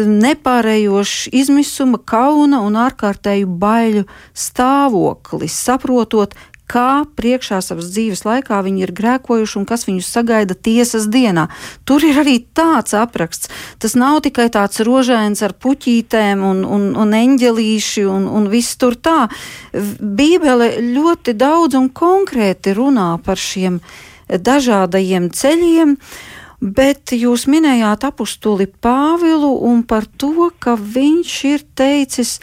[0.08, 6.38] nepārējošs izmisuma, kauna un ārkārtēju baiļu stāvoklis, saprotot,
[6.72, 11.48] kā priekšā savas dzīves laikā viņi ir grēkojuši un kas viņus sagaida tiesas dienā.
[11.86, 13.52] Tur ir arī tāds apraksts.
[13.82, 18.98] Tas nav tikai tāds rožains ar puķītēm un, un, un eņģelīši un, un viss tur
[18.98, 19.28] tā.
[19.76, 23.82] Bībele ļoti daudz un konkrēti runā par šiem
[24.26, 26.00] dažādajiem ceļiem.
[26.00, 26.35] Uh,
[26.66, 32.40] Bet jūs minējāt apustuli Pāvilu un par to, ka viņš ir teicis,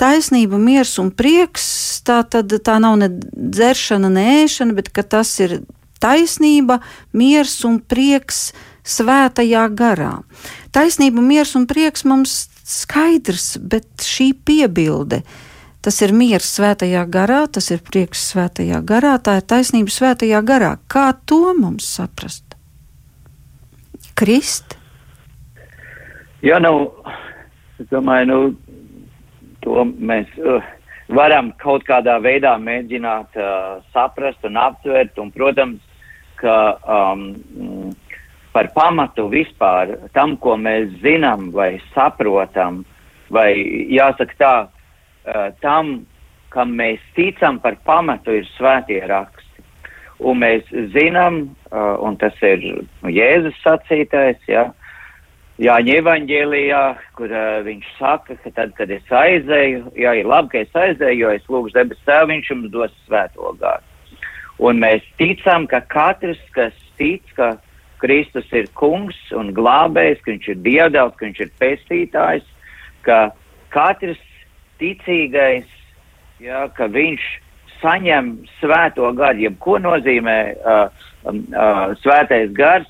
[0.00, 1.66] taisnība, miers un prieks,
[2.06, 5.58] tā tad tā nav ne dzeršana, ne ēšana, bet tas ir
[6.00, 6.78] taisnība,
[7.12, 8.54] miers un prieks
[8.88, 10.14] svētajā garā.
[10.72, 15.20] Taisnība, miers un prieks mums skaidrs, bet šī piebilde.
[15.84, 20.76] Tas ir miers svētajā garā, tas ir prieks svētajā garā, tā ir taisnība svētajā garā.
[20.88, 22.47] Kā to mums saprast?
[24.18, 24.74] Krist?
[26.44, 26.90] Jā, nu,
[27.82, 28.38] es domāju, nu,
[29.64, 30.62] to mēs uh,
[31.14, 35.82] varam kaut kādā veidā mēģināt uh, saprast un aptvert, un, protams,
[36.38, 37.24] ka um,
[38.54, 42.84] par pamatu vispār tam, ko mēs zinām vai saprotam,
[43.34, 43.50] vai
[43.94, 46.00] jāsaka tā, uh, tam,
[46.54, 49.37] kam mēs ticam par pamatu, ir svētie raksti.
[50.18, 54.66] Un mēs zinām, un tas ir nu, Jēzus sacītais, ja,
[55.58, 56.80] Jāņa evaņģēlijā,
[57.18, 61.18] kur uh, viņš saka, ka tad, kad es aizēju, jā, ir labi, ka es aizēju,
[61.18, 63.82] jo es lūgšu debes tēvu, viņš jums dos svēto gāru.
[64.62, 67.56] Un mēs ticam, ka katrs, kas tic, ka
[67.98, 72.46] Kristus ir kungs un glābējs, ka viņš ir dievdēls, ka viņš ir pestītājs,
[73.02, 73.18] ka
[73.74, 74.22] katrs
[74.78, 75.66] ticīgais,
[76.38, 77.26] jā, ka viņš
[77.82, 82.88] saņem svēto garu, jeb ko nozīmē uh, uh, svētais gars.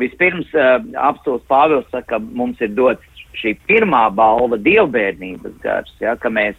[0.00, 6.14] Vispirms uh, apstults Pāvils saka, ka mums ir dots šī pirmā balva dievbērnības gars, ja,
[6.18, 6.58] ka mēs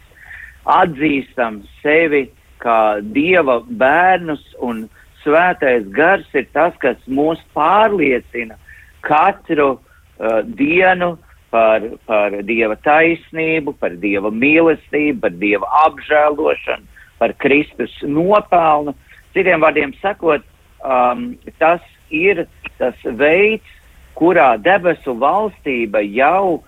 [0.68, 2.26] atzīstam sevi
[2.60, 4.86] kā dieva bērnus un
[5.22, 8.56] svētais gars ir tas, kas mūs pārliecina
[9.04, 11.16] katru uh, dienu
[11.52, 18.94] par, par dieva taisnību, par dieva mīlestību, par dieva apžēlošanu par Kristus nopelnu.
[19.36, 20.44] Citiem vārdiem sakot,
[20.84, 22.46] um, tas ir
[22.78, 23.66] tas veids,
[24.16, 26.62] kurā debesu valstība jau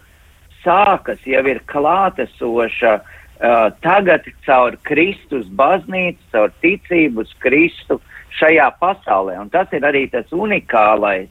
[0.65, 8.01] sākas, jau ir klātesoša uh, tagad caur Kristus baznīcu, caur ticību uz Kristu
[8.39, 9.39] šajā pasaulē.
[9.41, 11.31] Un tas ir arī tas unikālais,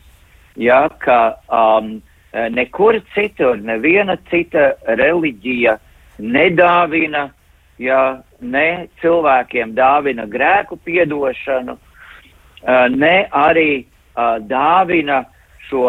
[0.58, 1.98] ja, ka um,
[2.34, 5.78] nekur citur, neviena cita reliģija
[6.18, 7.28] nedāvina
[7.82, 11.78] ja ne cilvēkiem dāvina grēku piedošanu,
[12.98, 13.86] ne arī
[14.50, 15.24] dāvina
[15.68, 15.86] šo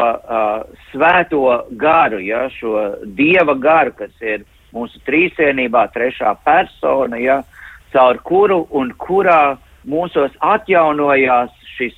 [0.90, 1.44] svēto
[1.80, 2.74] garu, ja, šo
[3.16, 7.40] dieva garu, kas ir mūsu trīsienībā trešā persona, ja,
[7.92, 9.56] caur kuru un kurā
[9.88, 11.96] mūsos atjaunojās šis,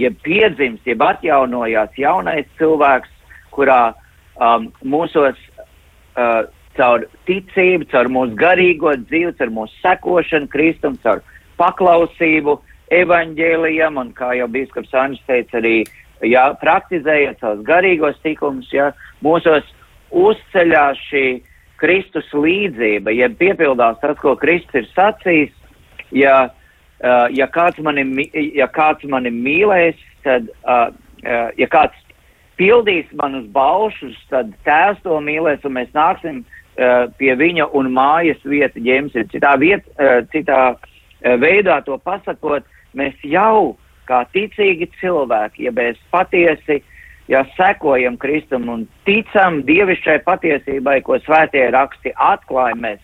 [0.00, 3.08] jeb piedzimst, jeb atjaunojās jaunais cilvēks,
[3.52, 3.94] kurā
[4.40, 5.38] um, mūsos
[6.16, 6.42] uh,
[6.76, 11.22] caur ticību, caur mūsu garīgo dzīvi, caur mūsu sekošanu Kristum, caur
[11.60, 12.58] paklausību
[12.92, 15.76] evaņģēlijam, un kā jau bīskaps Anģis teica, arī
[16.28, 18.90] jā, praktizējot savus garīgos tikumus, jā,
[19.24, 19.68] mūsos
[20.12, 21.26] uzceļās šī
[21.82, 25.54] Kristus līdzība, ja piepildās tas, ko Kristus ir sacījis,
[26.14, 26.36] ja,
[27.34, 30.46] ja, kāds mani, ja kāds mani mīlēs, tad,
[31.58, 31.98] ja kāds
[32.60, 36.61] pildīs manus baušus, tad tēvs to mīlēs, un mēs nāksim uh,
[37.18, 39.28] pie viņa un mājas vieta ņemsim.
[39.32, 42.64] Citā, viet, uh, citā uh, veidā to pasakot,
[42.96, 43.76] mēs jau
[44.08, 46.80] kā ticīgi cilvēki, ja mēs patiesi,
[47.30, 53.00] ja sekojam Kristum un ticam dievišķai patiesībai, ko svētie raksti atklāja, mēs,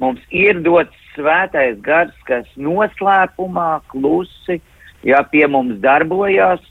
[0.00, 4.60] mums ir dots svētais gars, kas noslēpumā klusi,
[5.06, 6.62] ja pie mums darbojās,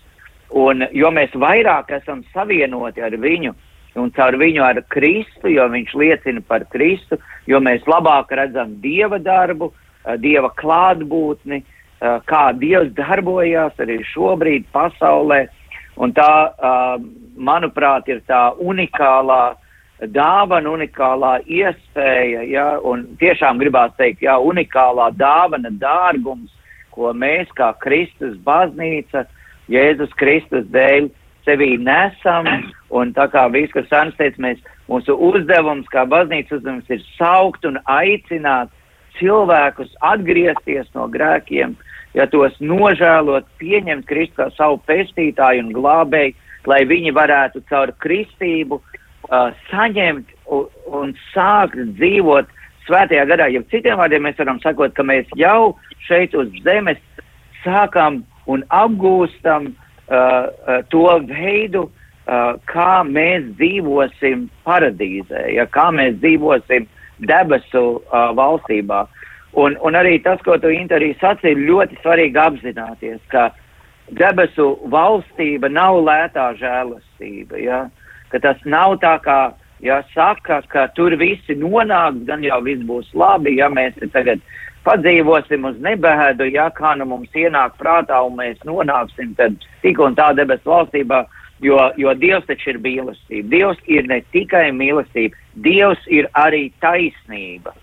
[0.56, 3.54] un jo mēs vairāk esam savienoti ar viņu,
[4.02, 7.20] un caur viņu ar Kristu, jo viņš liecina par Kristu,
[7.50, 9.72] jo mēs labāk redzam Dieva darbu,
[10.06, 15.48] eh, Dieva klātbūtni, eh, kā Dievs darbojās arī šobrīd pasaulē.
[15.98, 17.04] Un tā, eh,
[17.38, 19.56] manuprāt, ir tā unikālā
[20.02, 26.50] dāvana, unikālā iespēja, ja, un tiešām gribās teikt, jā, unikālā dāvana, dārgums,
[26.92, 29.26] ko mēs kā Kristus baznīca,
[29.70, 31.10] Jēzus Kristus dēļ
[31.48, 32.48] sevī nesam,
[32.92, 34.60] un tā kā Vīskas Sāns teica, mēs,
[34.92, 38.74] mūsu uzdevums kā baznīcas uzdevums ir saukt un aicināt
[39.18, 41.76] cilvēkus atgriezties no grēkiem,
[42.18, 46.36] ja tos nožēlot, pieņemt Kristu kā savu pestītāju un glābēju,
[46.68, 52.52] lai viņi varētu caur kristību uh, saņemt un, un sākt dzīvot
[52.88, 53.48] svētajā garā.
[53.52, 55.78] Ja citiem vārdiem mēs varam sakot, ka mēs jau
[56.08, 57.00] šeit uz zemes
[57.64, 58.22] sākam
[58.52, 66.88] un apgūstam uh, uh, to veidu, uh, kā mēs dzīvosim paradīzē, ja kā mēs dzīvosim
[67.30, 69.06] debesu uh, valstībā.
[69.58, 73.50] Un, un arī tas, ko tu Inta sacīji, ir ļoti svarīgi apzināties, ka
[74.20, 77.58] debesu valstība nav lētā žēlastība.
[77.64, 77.88] Ja?
[78.32, 79.40] ka tas nav tā kā,
[79.84, 84.42] ja saka, ka tur visi nonāks, gan jau viss būs labi, ja mēs tagad
[84.88, 90.16] padzīvosim uz nebēdu, ja kā nu mums ienāk prātā un mēs nonāksim tad tik un
[90.18, 91.26] tā debesu valstībā,
[91.66, 93.50] jo, jo Dievs taču ir mīlestība.
[93.54, 95.36] Dievs ir ne tikai mīlestība,
[95.66, 97.76] Dievs ir arī taisnība.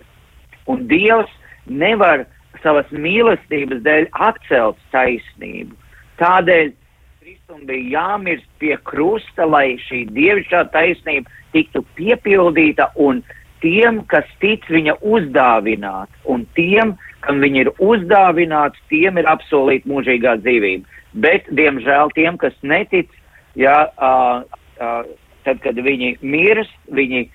[0.71, 1.31] Un Dievs
[1.65, 2.25] nevar
[2.63, 5.75] savas mīlestības dēļ atcelt taisnību.
[6.21, 6.73] Tādēļ
[7.21, 13.21] Kristum bija jāmirst pie krusta, lai šī dievišķā taisnība tiktu piepildīta un
[13.65, 16.93] tiem, kas tic viņa uzdāvināt, un tiem,
[17.25, 21.01] kam viņa ir uzdāvināts, tiem ir apsolīta mūžīgā dzīvība.
[21.25, 23.09] Bet, diemžēl, tiem, kas netic,
[23.57, 24.43] ja, uh,
[24.77, 25.01] uh,
[25.47, 27.25] tad, kad viņi mirst, viņi,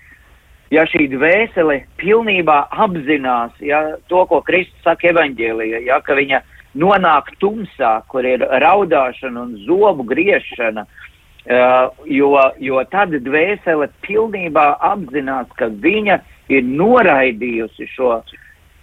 [0.70, 6.44] ja šī dvēsele pilnībā apzinās, ja, to, ko Kristus saka evaņģēlijā, ja, ka viņa
[6.78, 11.09] nonāk tumsā, kur ir raudāšana un zobu griešana, uh,
[11.50, 16.20] jo, jo tad dvēsele pilnībā apzinās, ka viņa
[16.52, 18.20] ir noraidījusi šo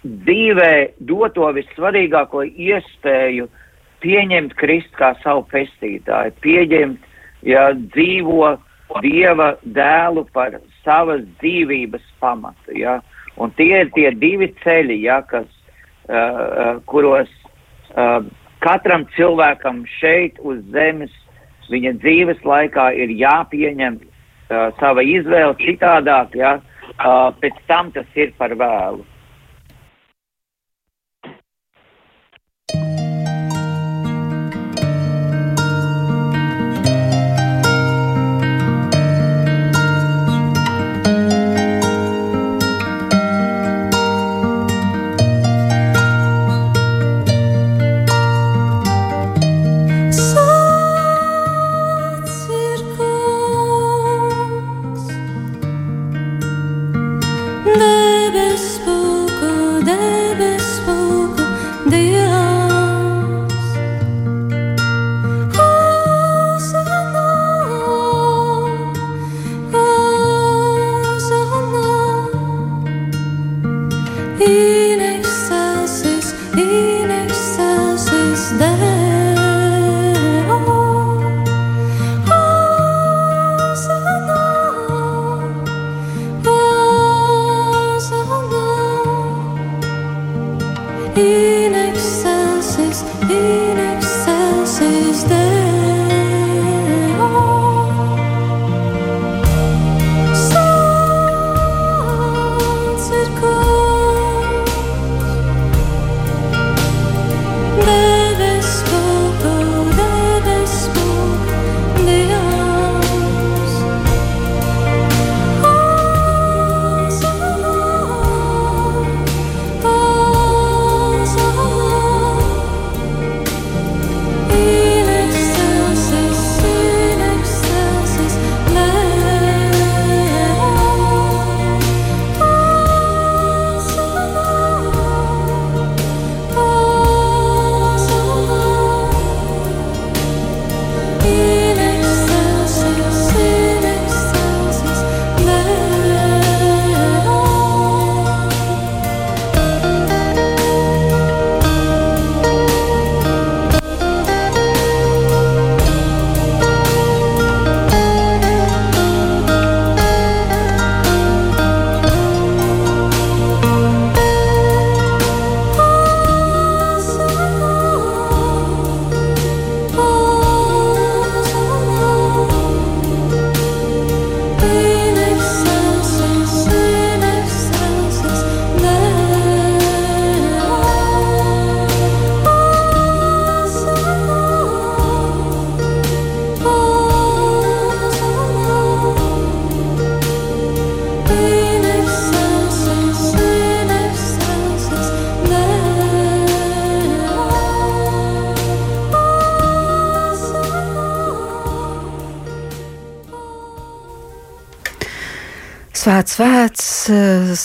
[0.04, 0.72] dzīvē
[1.08, 3.48] doto vissvarīgāko iespēju
[4.02, 7.06] pieņemt Kristu kā savu pestītāju, pieņemt,
[7.46, 8.56] ja dzīvo
[9.04, 12.98] Dieva dēlu par savas dzīvības pamatu, ja,
[13.36, 15.44] un tie ir tie divi ceļi, ja, kas,
[16.08, 17.28] uh, kuros
[17.92, 18.24] uh,
[18.64, 21.12] katram cilvēkam šeit uz zemes
[21.72, 28.34] viņa dzīves laikā ir jāpieņem uh, sava izvēle citādāk, ja, uh, pēc tam tas ir
[28.38, 29.04] par vēlu.
[74.40, 74.77] If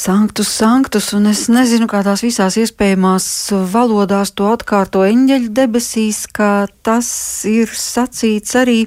[0.03, 3.25] sanktus, sanktus, un es nezinu, kā tās visās iespējamās
[3.71, 7.07] valodās to atkārto eņģeļu debesīs, kā tas
[7.47, 8.83] ir sacīts arī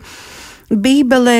[0.68, 1.38] Bībelē.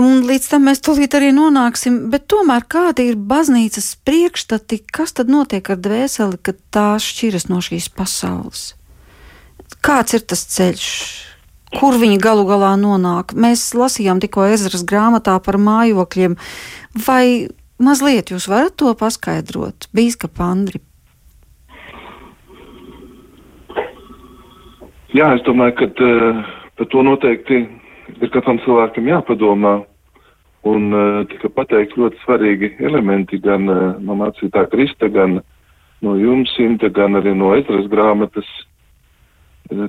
[0.00, 5.32] Un līdz tam mēs tūlīt arī nonāksim, bet tomēr kādi ir baznīcas priekšstati, kas tad
[5.32, 8.70] notiek ar dvēseli, kad tā šķiras no šīs pasaules?
[9.84, 10.88] Kāds ir tas ceļš?
[11.72, 13.32] Kur viņi galu galā nonāk?
[13.32, 16.36] Mēs lasījām tikko Ezras grāmatā par mājokļiem.
[17.06, 17.24] Vai
[17.82, 20.80] mazliet jūs varat to paskaidrot, Bīskapa Andri?
[25.12, 26.44] Jā, es domāju, ka uh,
[26.78, 27.58] par to noteikti
[28.16, 29.74] ir katram cilvēkam jāpadomā.
[30.64, 35.40] Un uh, tika pateikt ļoti svarīgi elementi gan uh, no mācītā Krista, gan
[36.06, 38.48] no jums, Inta, gan arī no Ezras grāmatas.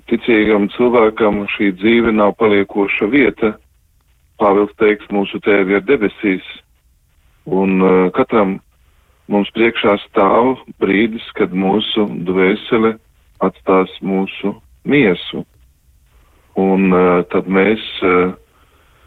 [0.10, 3.54] Ticīgam cilvēkam šī dzīve nav paliekoša vieta.
[4.39, 6.44] Pāvils teiks, mūsu tēvi ir debesīs.
[7.46, 8.58] Un uh, katram
[9.28, 12.96] mums priekšā stāv brīdis, kad mūsu dvēsele
[13.44, 14.54] atstās mūsu
[14.88, 15.44] miesu.
[16.60, 18.36] Un uh, tad mēs, uh,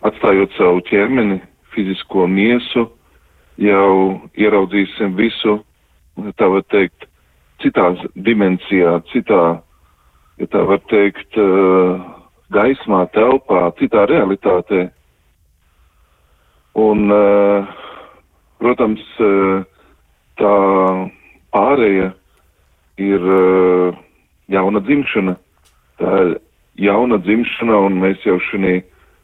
[0.05, 1.41] atstājot savu ķermeni,
[1.73, 2.91] fizisko miesu,
[3.57, 5.61] jau ieraudzīsim visu,
[6.37, 7.09] tā var teikt,
[7.65, 7.89] citā
[8.27, 9.43] dimensijā, citā,
[10.37, 12.05] ja tā var teikt, uh,
[12.53, 14.87] gaismā, telpā, citā realitātē.
[16.77, 17.77] Un uh,
[18.63, 19.65] Protams, eh,
[20.41, 20.55] tā
[21.53, 22.13] pārēja
[22.97, 23.99] ir eh,
[24.49, 25.37] jauna dzimšana.
[26.01, 26.33] Tā ir
[26.89, 28.83] jauna dzimšana, un mēs jau šajā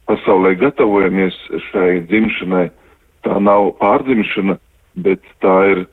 [0.09, 1.35] pasaulē gatavojamies
[1.71, 2.69] šai dzimšanai.
[3.23, 4.57] Tā nav pārdzimšana,
[4.99, 5.91] bet tā ir uh,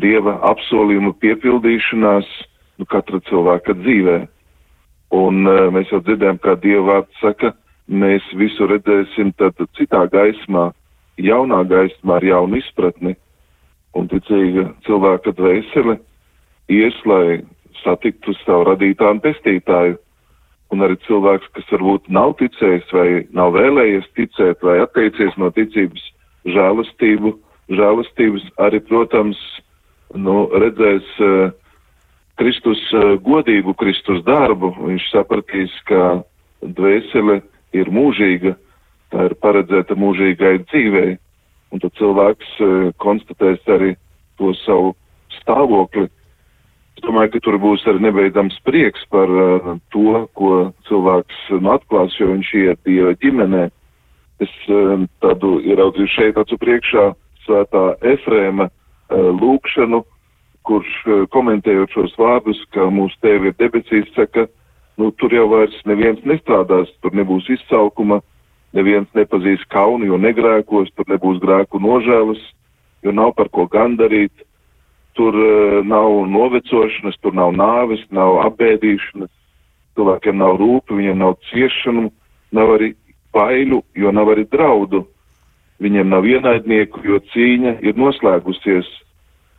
[0.00, 2.28] Dieva apsolījuma piepildīšanās
[2.80, 4.16] nu, katra cilvēka dzīvē.
[5.14, 5.42] Un
[5.74, 7.52] mēs jau dzirdējām, kā Dieva vārds saka,
[7.90, 10.70] mēs visu redzēsim tad citā gaismā,
[11.18, 13.16] jaunā gaismā, ar jaunu izpratni
[13.96, 15.96] un ticīga cilvēka dvēsele
[16.70, 17.40] ies, lai
[17.82, 19.98] satiktu savu radītāju un pestītāju.
[20.70, 26.04] Un arī cilvēks, kas varbūt nav ticējis vai nav vēlējies ticēt vai atteicies no ticības
[26.46, 27.32] žēlastību,
[27.74, 29.40] žēlastības arī, protams,
[30.14, 31.50] nu, redzēs uh,
[32.38, 34.70] Kristus uh, godību, Kristus darbu.
[34.78, 36.20] Viņš sapratīs, ka
[36.62, 37.40] dvēsele
[37.74, 38.54] ir mūžīga
[39.10, 41.18] tā ir paredzēta mūžīgai dzīvei,
[41.70, 43.94] un tad cilvēks uh, konstatēs arī
[44.40, 44.94] to savu
[45.40, 46.08] stāvokli.
[46.98, 52.16] Es domāju, ka tur būs arī nebeidzams prieks par uh, to, ko cilvēks nu, atklās,
[52.20, 53.68] jo viņš iet Dieva ģimenē.
[54.44, 57.10] Es uh, tādu ieraudzīju šeit acu priekšā
[57.46, 57.84] svētā
[58.14, 60.02] Efrēma uh, lūkšanu,
[60.68, 64.46] kurš uh, komentējot šos vārdus, ka mūsu tēvi ir debesīs, saka,
[65.00, 68.20] nu, tur jau vairs neviens nestrādās, tur nebūs izsaukuma,
[68.76, 72.40] neviens nepazīs kaunu, jo negrēkos, tur nebūs grēku nožēlas,
[73.04, 74.32] jo nav par ko gandarīt,
[75.18, 79.32] tur uh, nav novecošanas, tur nav nāves, nav apbēdīšanas,
[79.98, 82.08] cilvēkiem nav rūpi, viņiem nav ciešanu,
[82.56, 82.94] nav arī
[83.34, 85.04] baiļu, jo nav arī draudu.
[85.80, 88.88] Viņiem nav ienaidnieku, jo cīņa ir noslēgusies.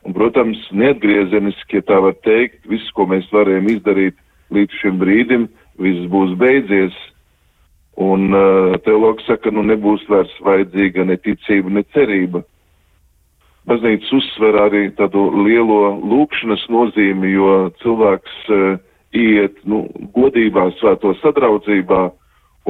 [0.06, 4.18] Un, protams, neatgriezeniski, ja tā var teikt, viss, ko mēs varējām izdarīt
[4.54, 5.48] līdz šim brīdim,
[5.82, 6.96] viss būs beidzies.
[8.00, 12.44] Un uh, teologs saka, nu nebūs vairs vajadzīga ne ticība, ne cerība.
[13.68, 18.80] Baznīca uzsver arī tādu lielo lūkšanas nozīmi, jo cilvēks uh,
[19.12, 19.84] iet, nu,
[20.16, 22.08] godībā, svēto sadraudzībā,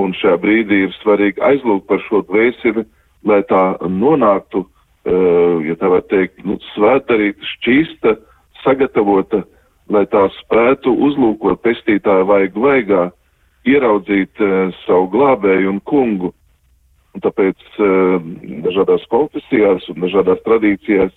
[0.02, 2.84] un šajā brīdī ir svarīgi aizlūgt par šo dvēseli,
[3.30, 8.18] lai tā nonāktu, uh, ja tā var teikt, nu, svētdarīta, šķīsta,
[8.66, 9.46] sagatavota,
[9.92, 13.12] lai tā spētu uzlūkot pestītāju vaigu vaigā
[13.68, 16.32] ieraudzīt uh, savu glābēju un kungu.
[17.12, 18.22] Un tāpēc uh,
[18.66, 21.12] dažādās konfesijās un dažādās tradīcijās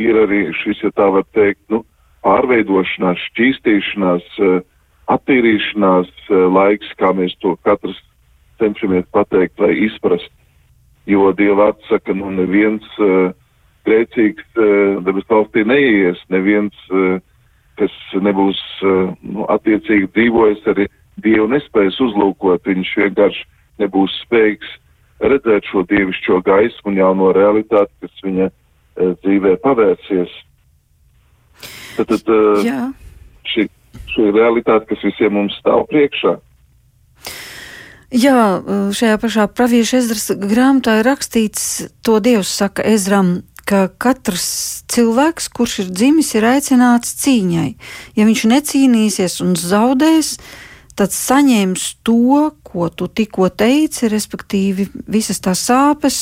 [0.00, 1.82] ir arī šis, ja tā var teikt, nu,
[2.26, 4.58] pārveidošanās, šķīstīšanās, uh,
[5.12, 8.00] attīrīšanās uh, laiks, kā mēs to katrs
[8.60, 10.30] cenšamies pateikt vai izprast.
[11.06, 13.30] Jo Dieva atsaka, nu neviens uh,
[13.86, 17.20] grēcīgs uh, debes valstī neies, neviens, uh,
[17.78, 20.88] kas nebūs uh, nu, attiecīgi dzīvojis arī
[21.24, 23.46] Dievu nespējas uzlūkot, viņš vienkārši
[23.80, 24.74] nebūs spējīgs
[25.24, 28.52] redzēt šo dievišķo gaismu un jauno realitāti, kas viņa e,
[29.24, 30.34] dzīvē pavērsies.
[31.96, 32.74] Tad, tad e,
[33.52, 33.66] šī,
[34.12, 36.36] šī realitāte, kas visiem mums stāv priekšā.
[38.14, 38.62] Jā,
[38.94, 45.80] šajā pašā pravieša ezras grāmatā ir rakstīts, to Dievs saka Ezram, ka katrs cilvēks, kurš
[45.82, 47.72] ir dzimis, ir aicināts cīņai.
[48.14, 50.65] Ja viņš necīnīsies un zaudēs, tad
[51.12, 56.16] saņems to, ko tu tikko teici, respektīvi visas tās sāpes,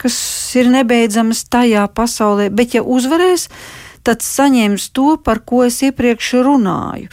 [0.00, 0.16] kas
[0.60, 3.48] ir nebeidzamas tajā pasaulē, bet ja uzvarēs,
[4.04, 7.08] tad saņems to, par ko es iepriekš runāju.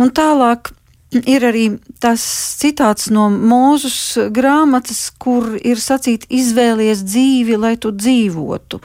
[0.00, 0.72] Un tālāk
[1.10, 1.64] ir arī
[2.02, 2.22] tas
[2.60, 8.80] citāts no mūzes grāmatas, kur ir sacīts, izvēlies dzīvi, lai tu dzīvotu.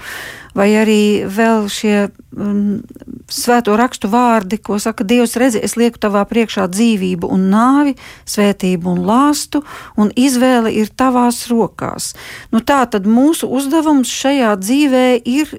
[0.56, 2.80] Vai arī vēl šie um,
[3.28, 7.96] svēto rakstu vārdi, ko saka Dievs, redzi, es lieku tavā priekšā dzīvību un nāvi,
[8.32, 9.66] svētību un lāstu,
[10.00, 12.14] un izvēle ir tavās rokās.
[12.56, 15.58] Nu, tā tad mūsu uzdevums šajā dzīvē ir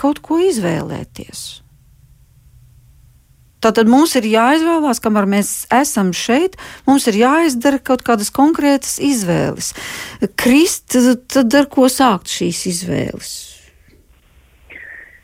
[0.00, 1.60] kaut ko izvēlēties.
[3.60, 6.56] Tātad mums ir jāizvēlās, kamēr mēs esam šeit,
[6.88, 9.74] mums ir jāizdara kaut kādas konkrētas izvēles.
[10.40, 10.96] Krist,
[11.28, 13.32] tad ar ko sākt šīs izvēles?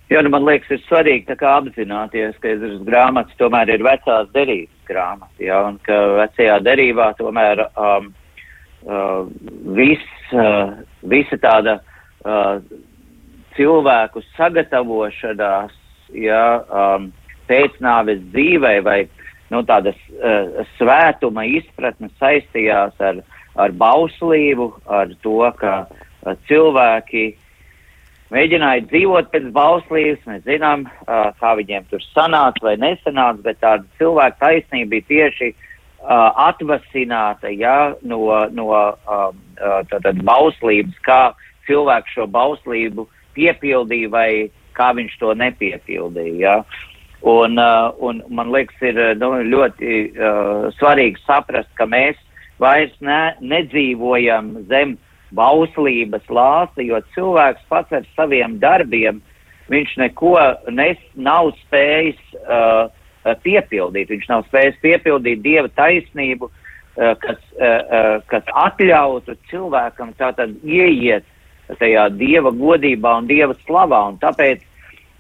[0.07, 5.41] Jā, nu man liekas, ir svarīgi apzināties, ka Ezras grāmatas tomēr ir vecās derības grāmatas,
[5.43, 8.13] jā, un ka vecajā derībā tomēr um,
[8.87, 9.27] uh,
[9.75, 10.77] viss, uh,
[11.11, 12.61] visa tāda uh,
[13.57, 15.75] cilvēku sagatavošanās,
[16.15, 17.11] jā, um,
[17.49, 19.01] pēcnāves dzīvē vai
[19.53, 23.23] nu, tādas uh, svētuma izpratne saistījās ar,
[23.55, 27.29] ar bauslību, ar to, ka uh, cilvēki
[28.35, 30.27] mēģināja dzīvot pēc bauslības.
[30.27, 35.53] Mēs zinām, uh, kā viņiem tur sanāca vai nesanāca, bet tāda cilvēka taisnība bija tieši
[35.53, 38.23] uh, atvasināta ja, no,
[38.55, 39.29] no uh,
[39.93, 41.21] tātad bauslības, kā
[41.71, 44.29] cilvēks šo bauslību piepildīja vai
[44.77, 46.37] kā viņš to nepiepildīja.
[46.43, 46.93] Ja.
[47.23, 52.19] Un, uh, un man liekas, ir uh, nu, ļoti uh, svarīgi saprast, ka mēs
[52.63, 54.97] vairs ne, nedzīvojam zem
[55.37, 59.23] bauslības lāsta, jo cilvēks pats ar saviem darbiem,
[59.73, 60.37] viņš neko
[60.77, 62.93] nes, nav spējis uh,
[63.43, 64.13] piepildīt.
[64.13, 71.27] Viņš nav spējis piepildīt dieva taisnību, uh, kas, uh, uh, kas atļautu cilvēkam tātad ieiet
[71.81, 74.05] tajā dieva godībā un dieva slavā.
[74.13, 74.63] Un tāpēc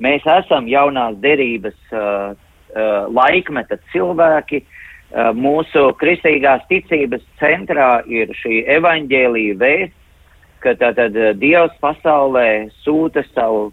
[0.03, 4.63] Mēs esam jaunās derības uh, uh, laikmeta cilvēki.
[5.07, 9.97] Uh, mūsu kristīgās ticības centrā ir šī evaņģēlīja vēsts,
[10.65, 13.71] ka tātad uh, Dievs pasaulē sūta savu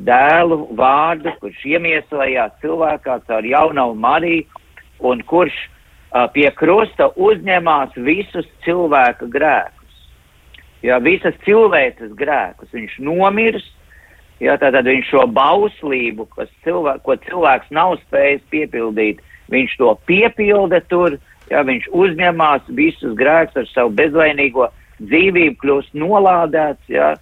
[0.00, 4.48] dēlu vārdu, kurš iemieslējās cilvēkā caur jaunavu Mariju
[5.04, 9.78] un kurš uh, pie krusta uzņemās visus cilvēka grēkus.
[10.82, 12.72] Jā, visas cilvēces grēkus.
[12.74, 13.70] Viņš nomirst,
[14.42, 16.26] Jā, tātad viņš šo bauslību,
[16.66, 19.20] cilvēk, ko cilvēks nav spējis piepildīt,
[19.54, 21.14] viņš to piepilda tur,
[21.50, 24.66] jā, viņš uzņemās visus grēkus ar savu bezvainīgo
[24.98, 27.12] dzīvību, kļūst nolādēts, jā,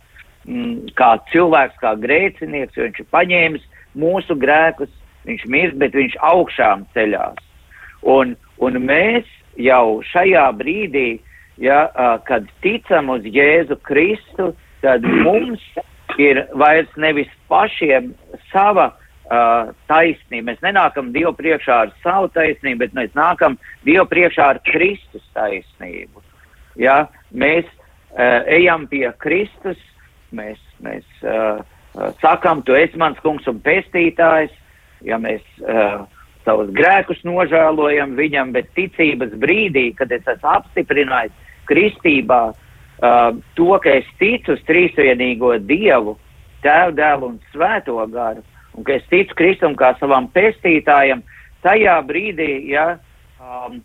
[0.48, 3.68] mm, kā cilvēks, kā grēcinieks, jo viņš ir paņēmis
[4.00, 4.88] mūsu grēkus,
[5.28, 7.44] viņš mirst, bet viņš augšām ceļās.
[8.08, 8.32] Un,
[8.64, 9.28] un mēs
[9.60, 11.20] jau šajā brīdī,
[11.60, 11.84] ja,
[12.24, 15.60] kad ticam uz Jēzu Kristu, tad mums
[16.20, 18.12] ir vairs nevis pašiem
[18.50, 20.50] sava uh, taisnība.
[20.50, 26.22] Mēs nenākam Dievu priekšā ar savu taisnību, bet mēs nākam Dievu priekšā ar Kristus taisnību.
[26.80, 27.04] Ja?
[27.32, 29.80] Mēs uh, ejam pie Kristus,
[30.36, 31.60] mēs, mēs uh,
[32.22, 34.54] sakam, tu esi mans kungs un pestītājs,
[35.06, 36.02] ja mēs uh,
[36.44, 42.66] savus grēkus nožēlojam viņam, bet ticības brīdī, kad es esmu apstiprinājis kristībā, uh,
[43.02, 46.16] uh, to, ka es ticu uz trīsvienīgo Dievu,
[46.64, 48.44] Tēvu, Dēlu un Svēto garu,
[48.76, 51.22] un ka es ticu Kristum kā savam pestītājam,
[51.64, 52.98] tajā brīdī, ja,
[53.40, 53.80] um,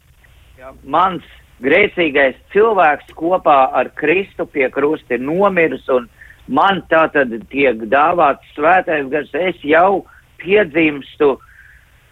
[0.59, 1.23] ja mans
[1.63, 6.09] grēcīgais cilvēks kopā ar Kristu pie krusta ir nomiris, un
[6.47, 10.05] man tā tad tiek dāvāts svētais gars, es jau
[10.41, 11.35] piedzimstu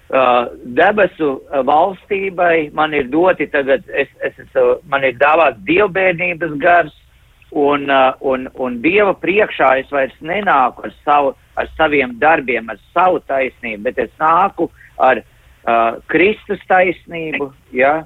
[0.10, 6.58] uh, debesu uh, valstībai man ir doti tagad, es, es, es, man ir dāvāts dievbērnības
[6.62, 6.94] gars,
[7.54, 12.82] un, uh, un, un Dieva priekšā es vairs nenāku ar, savu, ar saviem darbiem, ar
[12.96, 18.00] savu taisnību, bet es nāku ar uh, Kristus taisnību, ja,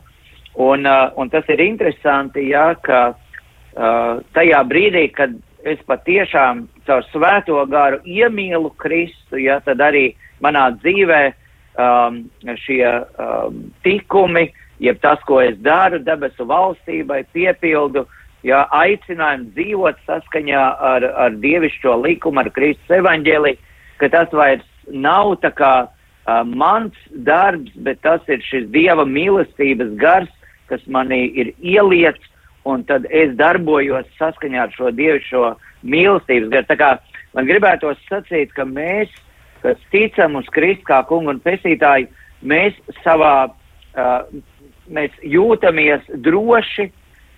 [0.53, 5.35] un, uh, un tas ir interesanti, ja, ka uh, tajā brīdī, kad
[5.67, 10.09] es patiešām caur svēto garu iemīlu Kristu, ja, tad arī
[10.43, 11.43] manā dzīvē uh,
[11.77, 12.21] um,
[12.65, 14.47] šie um, tikumi,
[14.83, 18.05] jeb tas, ko es daru debesu valstībai, piepildu,
[18.45, 23.61] ja aicinājumu dzīvot saskaņā ar, ar dievišķo likumu, ar Kristus evaņģēliju,
[24.01, 26.95] ka tas vairs nav tā kā uh, mans
[27.27, 30.33] darbs, bet tas ir šis dieva mīlestības gars,
[30.67, 32.21] kas manī ir ieliets,
[32.67, 35.43] un tad es darbojos saskaņā ar šo dievišķo
[35.87, 36.67] mīlestības garu.
[36.67, 36.89] Tā kā
[37.37, 39.13] man gribētos sacīt, ka mēs
[39.63, 42.09] kas ticam uz Kristu kā kungu un pesītāju,
[42.43, 44.21] mēs savā, uh,
[44.91, 46.91] mēs jūtamies droši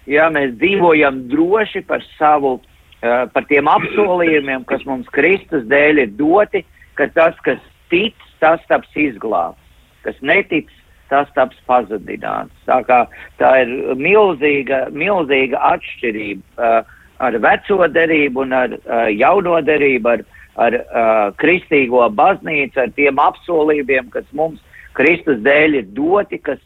[0.09, 6.13] ja mēs dzīvojam droši par savu, uh, par tiem apsolījumiem, kas mums Kristus dēļ ir
[6.19, 6.63] doti,
[6.99, 7.61] ka tas, kas
[7.93, 9.61] tic, tas taps izglābts,
[10.05, 10.69] kas netic,
[11.09, 12.53] tas taps pazudināts.
[12.67, 13.03] Tā, kā,
[13.41, 20.25] tā ir milzīga, milzīga atšķirība uh, ar veco derību un ar uh, jauno derību, ar,
[20.59, 24.59] ar uh, kristīgo baznīcu, ar tiem apsolījumiem, kas mums
[24.97, 26.59] Kristus dēļ ir doti, kas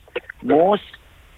[0.48, 0.82] mūs,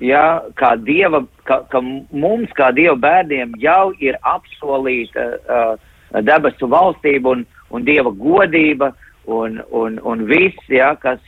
[0.04, 5.76] ja, kā dieva, ka, ka mums, kā dieva bērniem, jau ir apsolīta uh,
[6.24, 7.46] debesu valstība un,
[7.76, 8.94] un dieva godība
[9.26, 11.20] un, un, un viss, ja, kas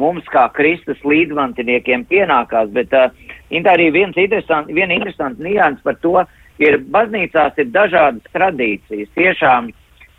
[0.00, 3.10] mums kā Kristus līdzmantiniekiem pienākās, bet uh,
[3.68, 6.22] arī viens interesants, viena interesants nians par to
[6.60, 9.10] ir baznīcās ir dažādas tradīcijas.
[9.16, 9.70] Tiešām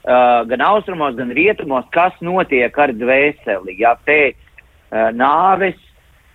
[0.06, 5.78] uh, gan austrumos, gan rietumos, kas notiek ar dvēseli, ja pēc uh, nāves,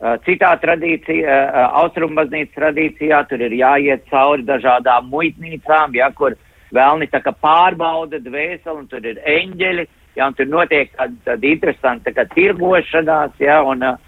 [0.01, 6.39] uh, citā tradīcijā, uh, austrumu baznīcas tradīcijā, tur ir jāiet cauri dažādām muitnīcām, ja, kur
[6.75, 9.87] vēlni tā kā pārbauda dvēseli, un tur ir eņģeļi,
[10.19, 14.06] ja, un tur notiek tāda, tāda interesanta tā kā tirgošanās, ja, un, un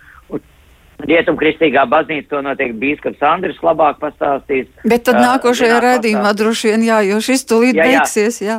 [0.99, 4.67] Rietumkristīgā baznīca to noteikti bīskaps Andris labāk pastāstīs.
[4.83, 8.01] Bet tad nākošajā uh, redzījumā droši vien jā, jo šis tulīt jā, jā.
[8.01, 8.57] beigsies, jā.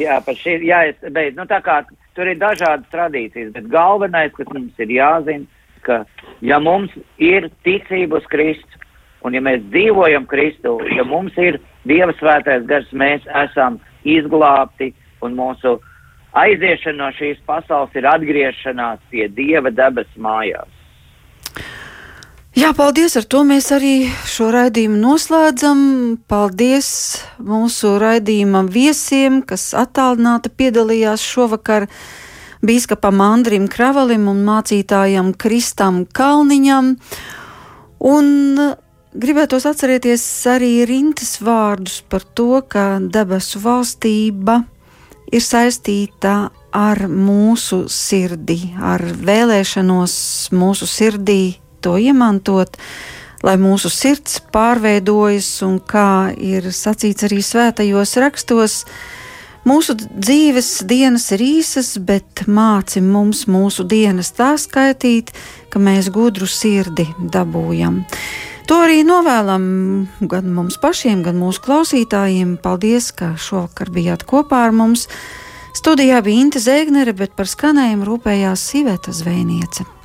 [0.00, 1.84] Jā, par šī, jā, es beidz, nu tā kā
[2.18, 5.46] tur ir dažādas tradīcijas, bet galvenais, kas mums ir jāzina,
[5.86, 6.02] ka
[6.42, 6.90] ja mums
[7.22, 8.82] ir ticība uz Kristu,
[9.22, 14.90] un ja mēs dzīvojam Kristu, ja mums ir Dieva svētais gars, mēs esam izglābti
[15.22, 15.78] un mūsu
[16.36, 20.77] aiziešana no šīs pasaules ir atgriešanās pie Dieva debes mājās.
[22.58, 23.14] Jā, paldies.
[23.14, 25.80] Ar to mēs arī šo raidījumu noslēdzam.
[26.26, 26.88] Paldies
[27.38, 31.86] mūsu raidījuma viesiem, kas attālināti piedalījās šovakar.
[32.66, 36.88] Bīskapam Andrim Kravalim un mācītājam Kristam Kalniņam.
[38.10, 38.32] Un
[39.14, 44.64] gribētos atcerēties arī rintas vārdus par to, ka debesu valstība
[45.30, 46.34] ir saistīta
[46.74, 50.18] ar mūsu sirdi, ar vēlēšanos
[50.58, 51.42] mūsu sirdī
[51.84, 52.76] to iemantot,
[53.46, 58.82] lai mūsu sirds pārveidojas un kā ir sacīts arī svētajos rakstos.
[59.68, 65.34] Mūsu dzīves dienas ir īsas, bet māci mums mūsu dienas tā skaitīt,
[65.68, 68.04] ka mēs gudru sirdi dabūjam.
[68.68, 69.62] To arī novēlam
[70.28, 72.58] gan mums pašiem, gan mūsu klausītājiem.
[72.60, 75.06] Paldies, ka šovakar bijāt kopā ar mums.
[75.76, 79.97] Studijā bija Inte Zēgnere, bet par skanējumu rūpējās Siveta Zvēniece.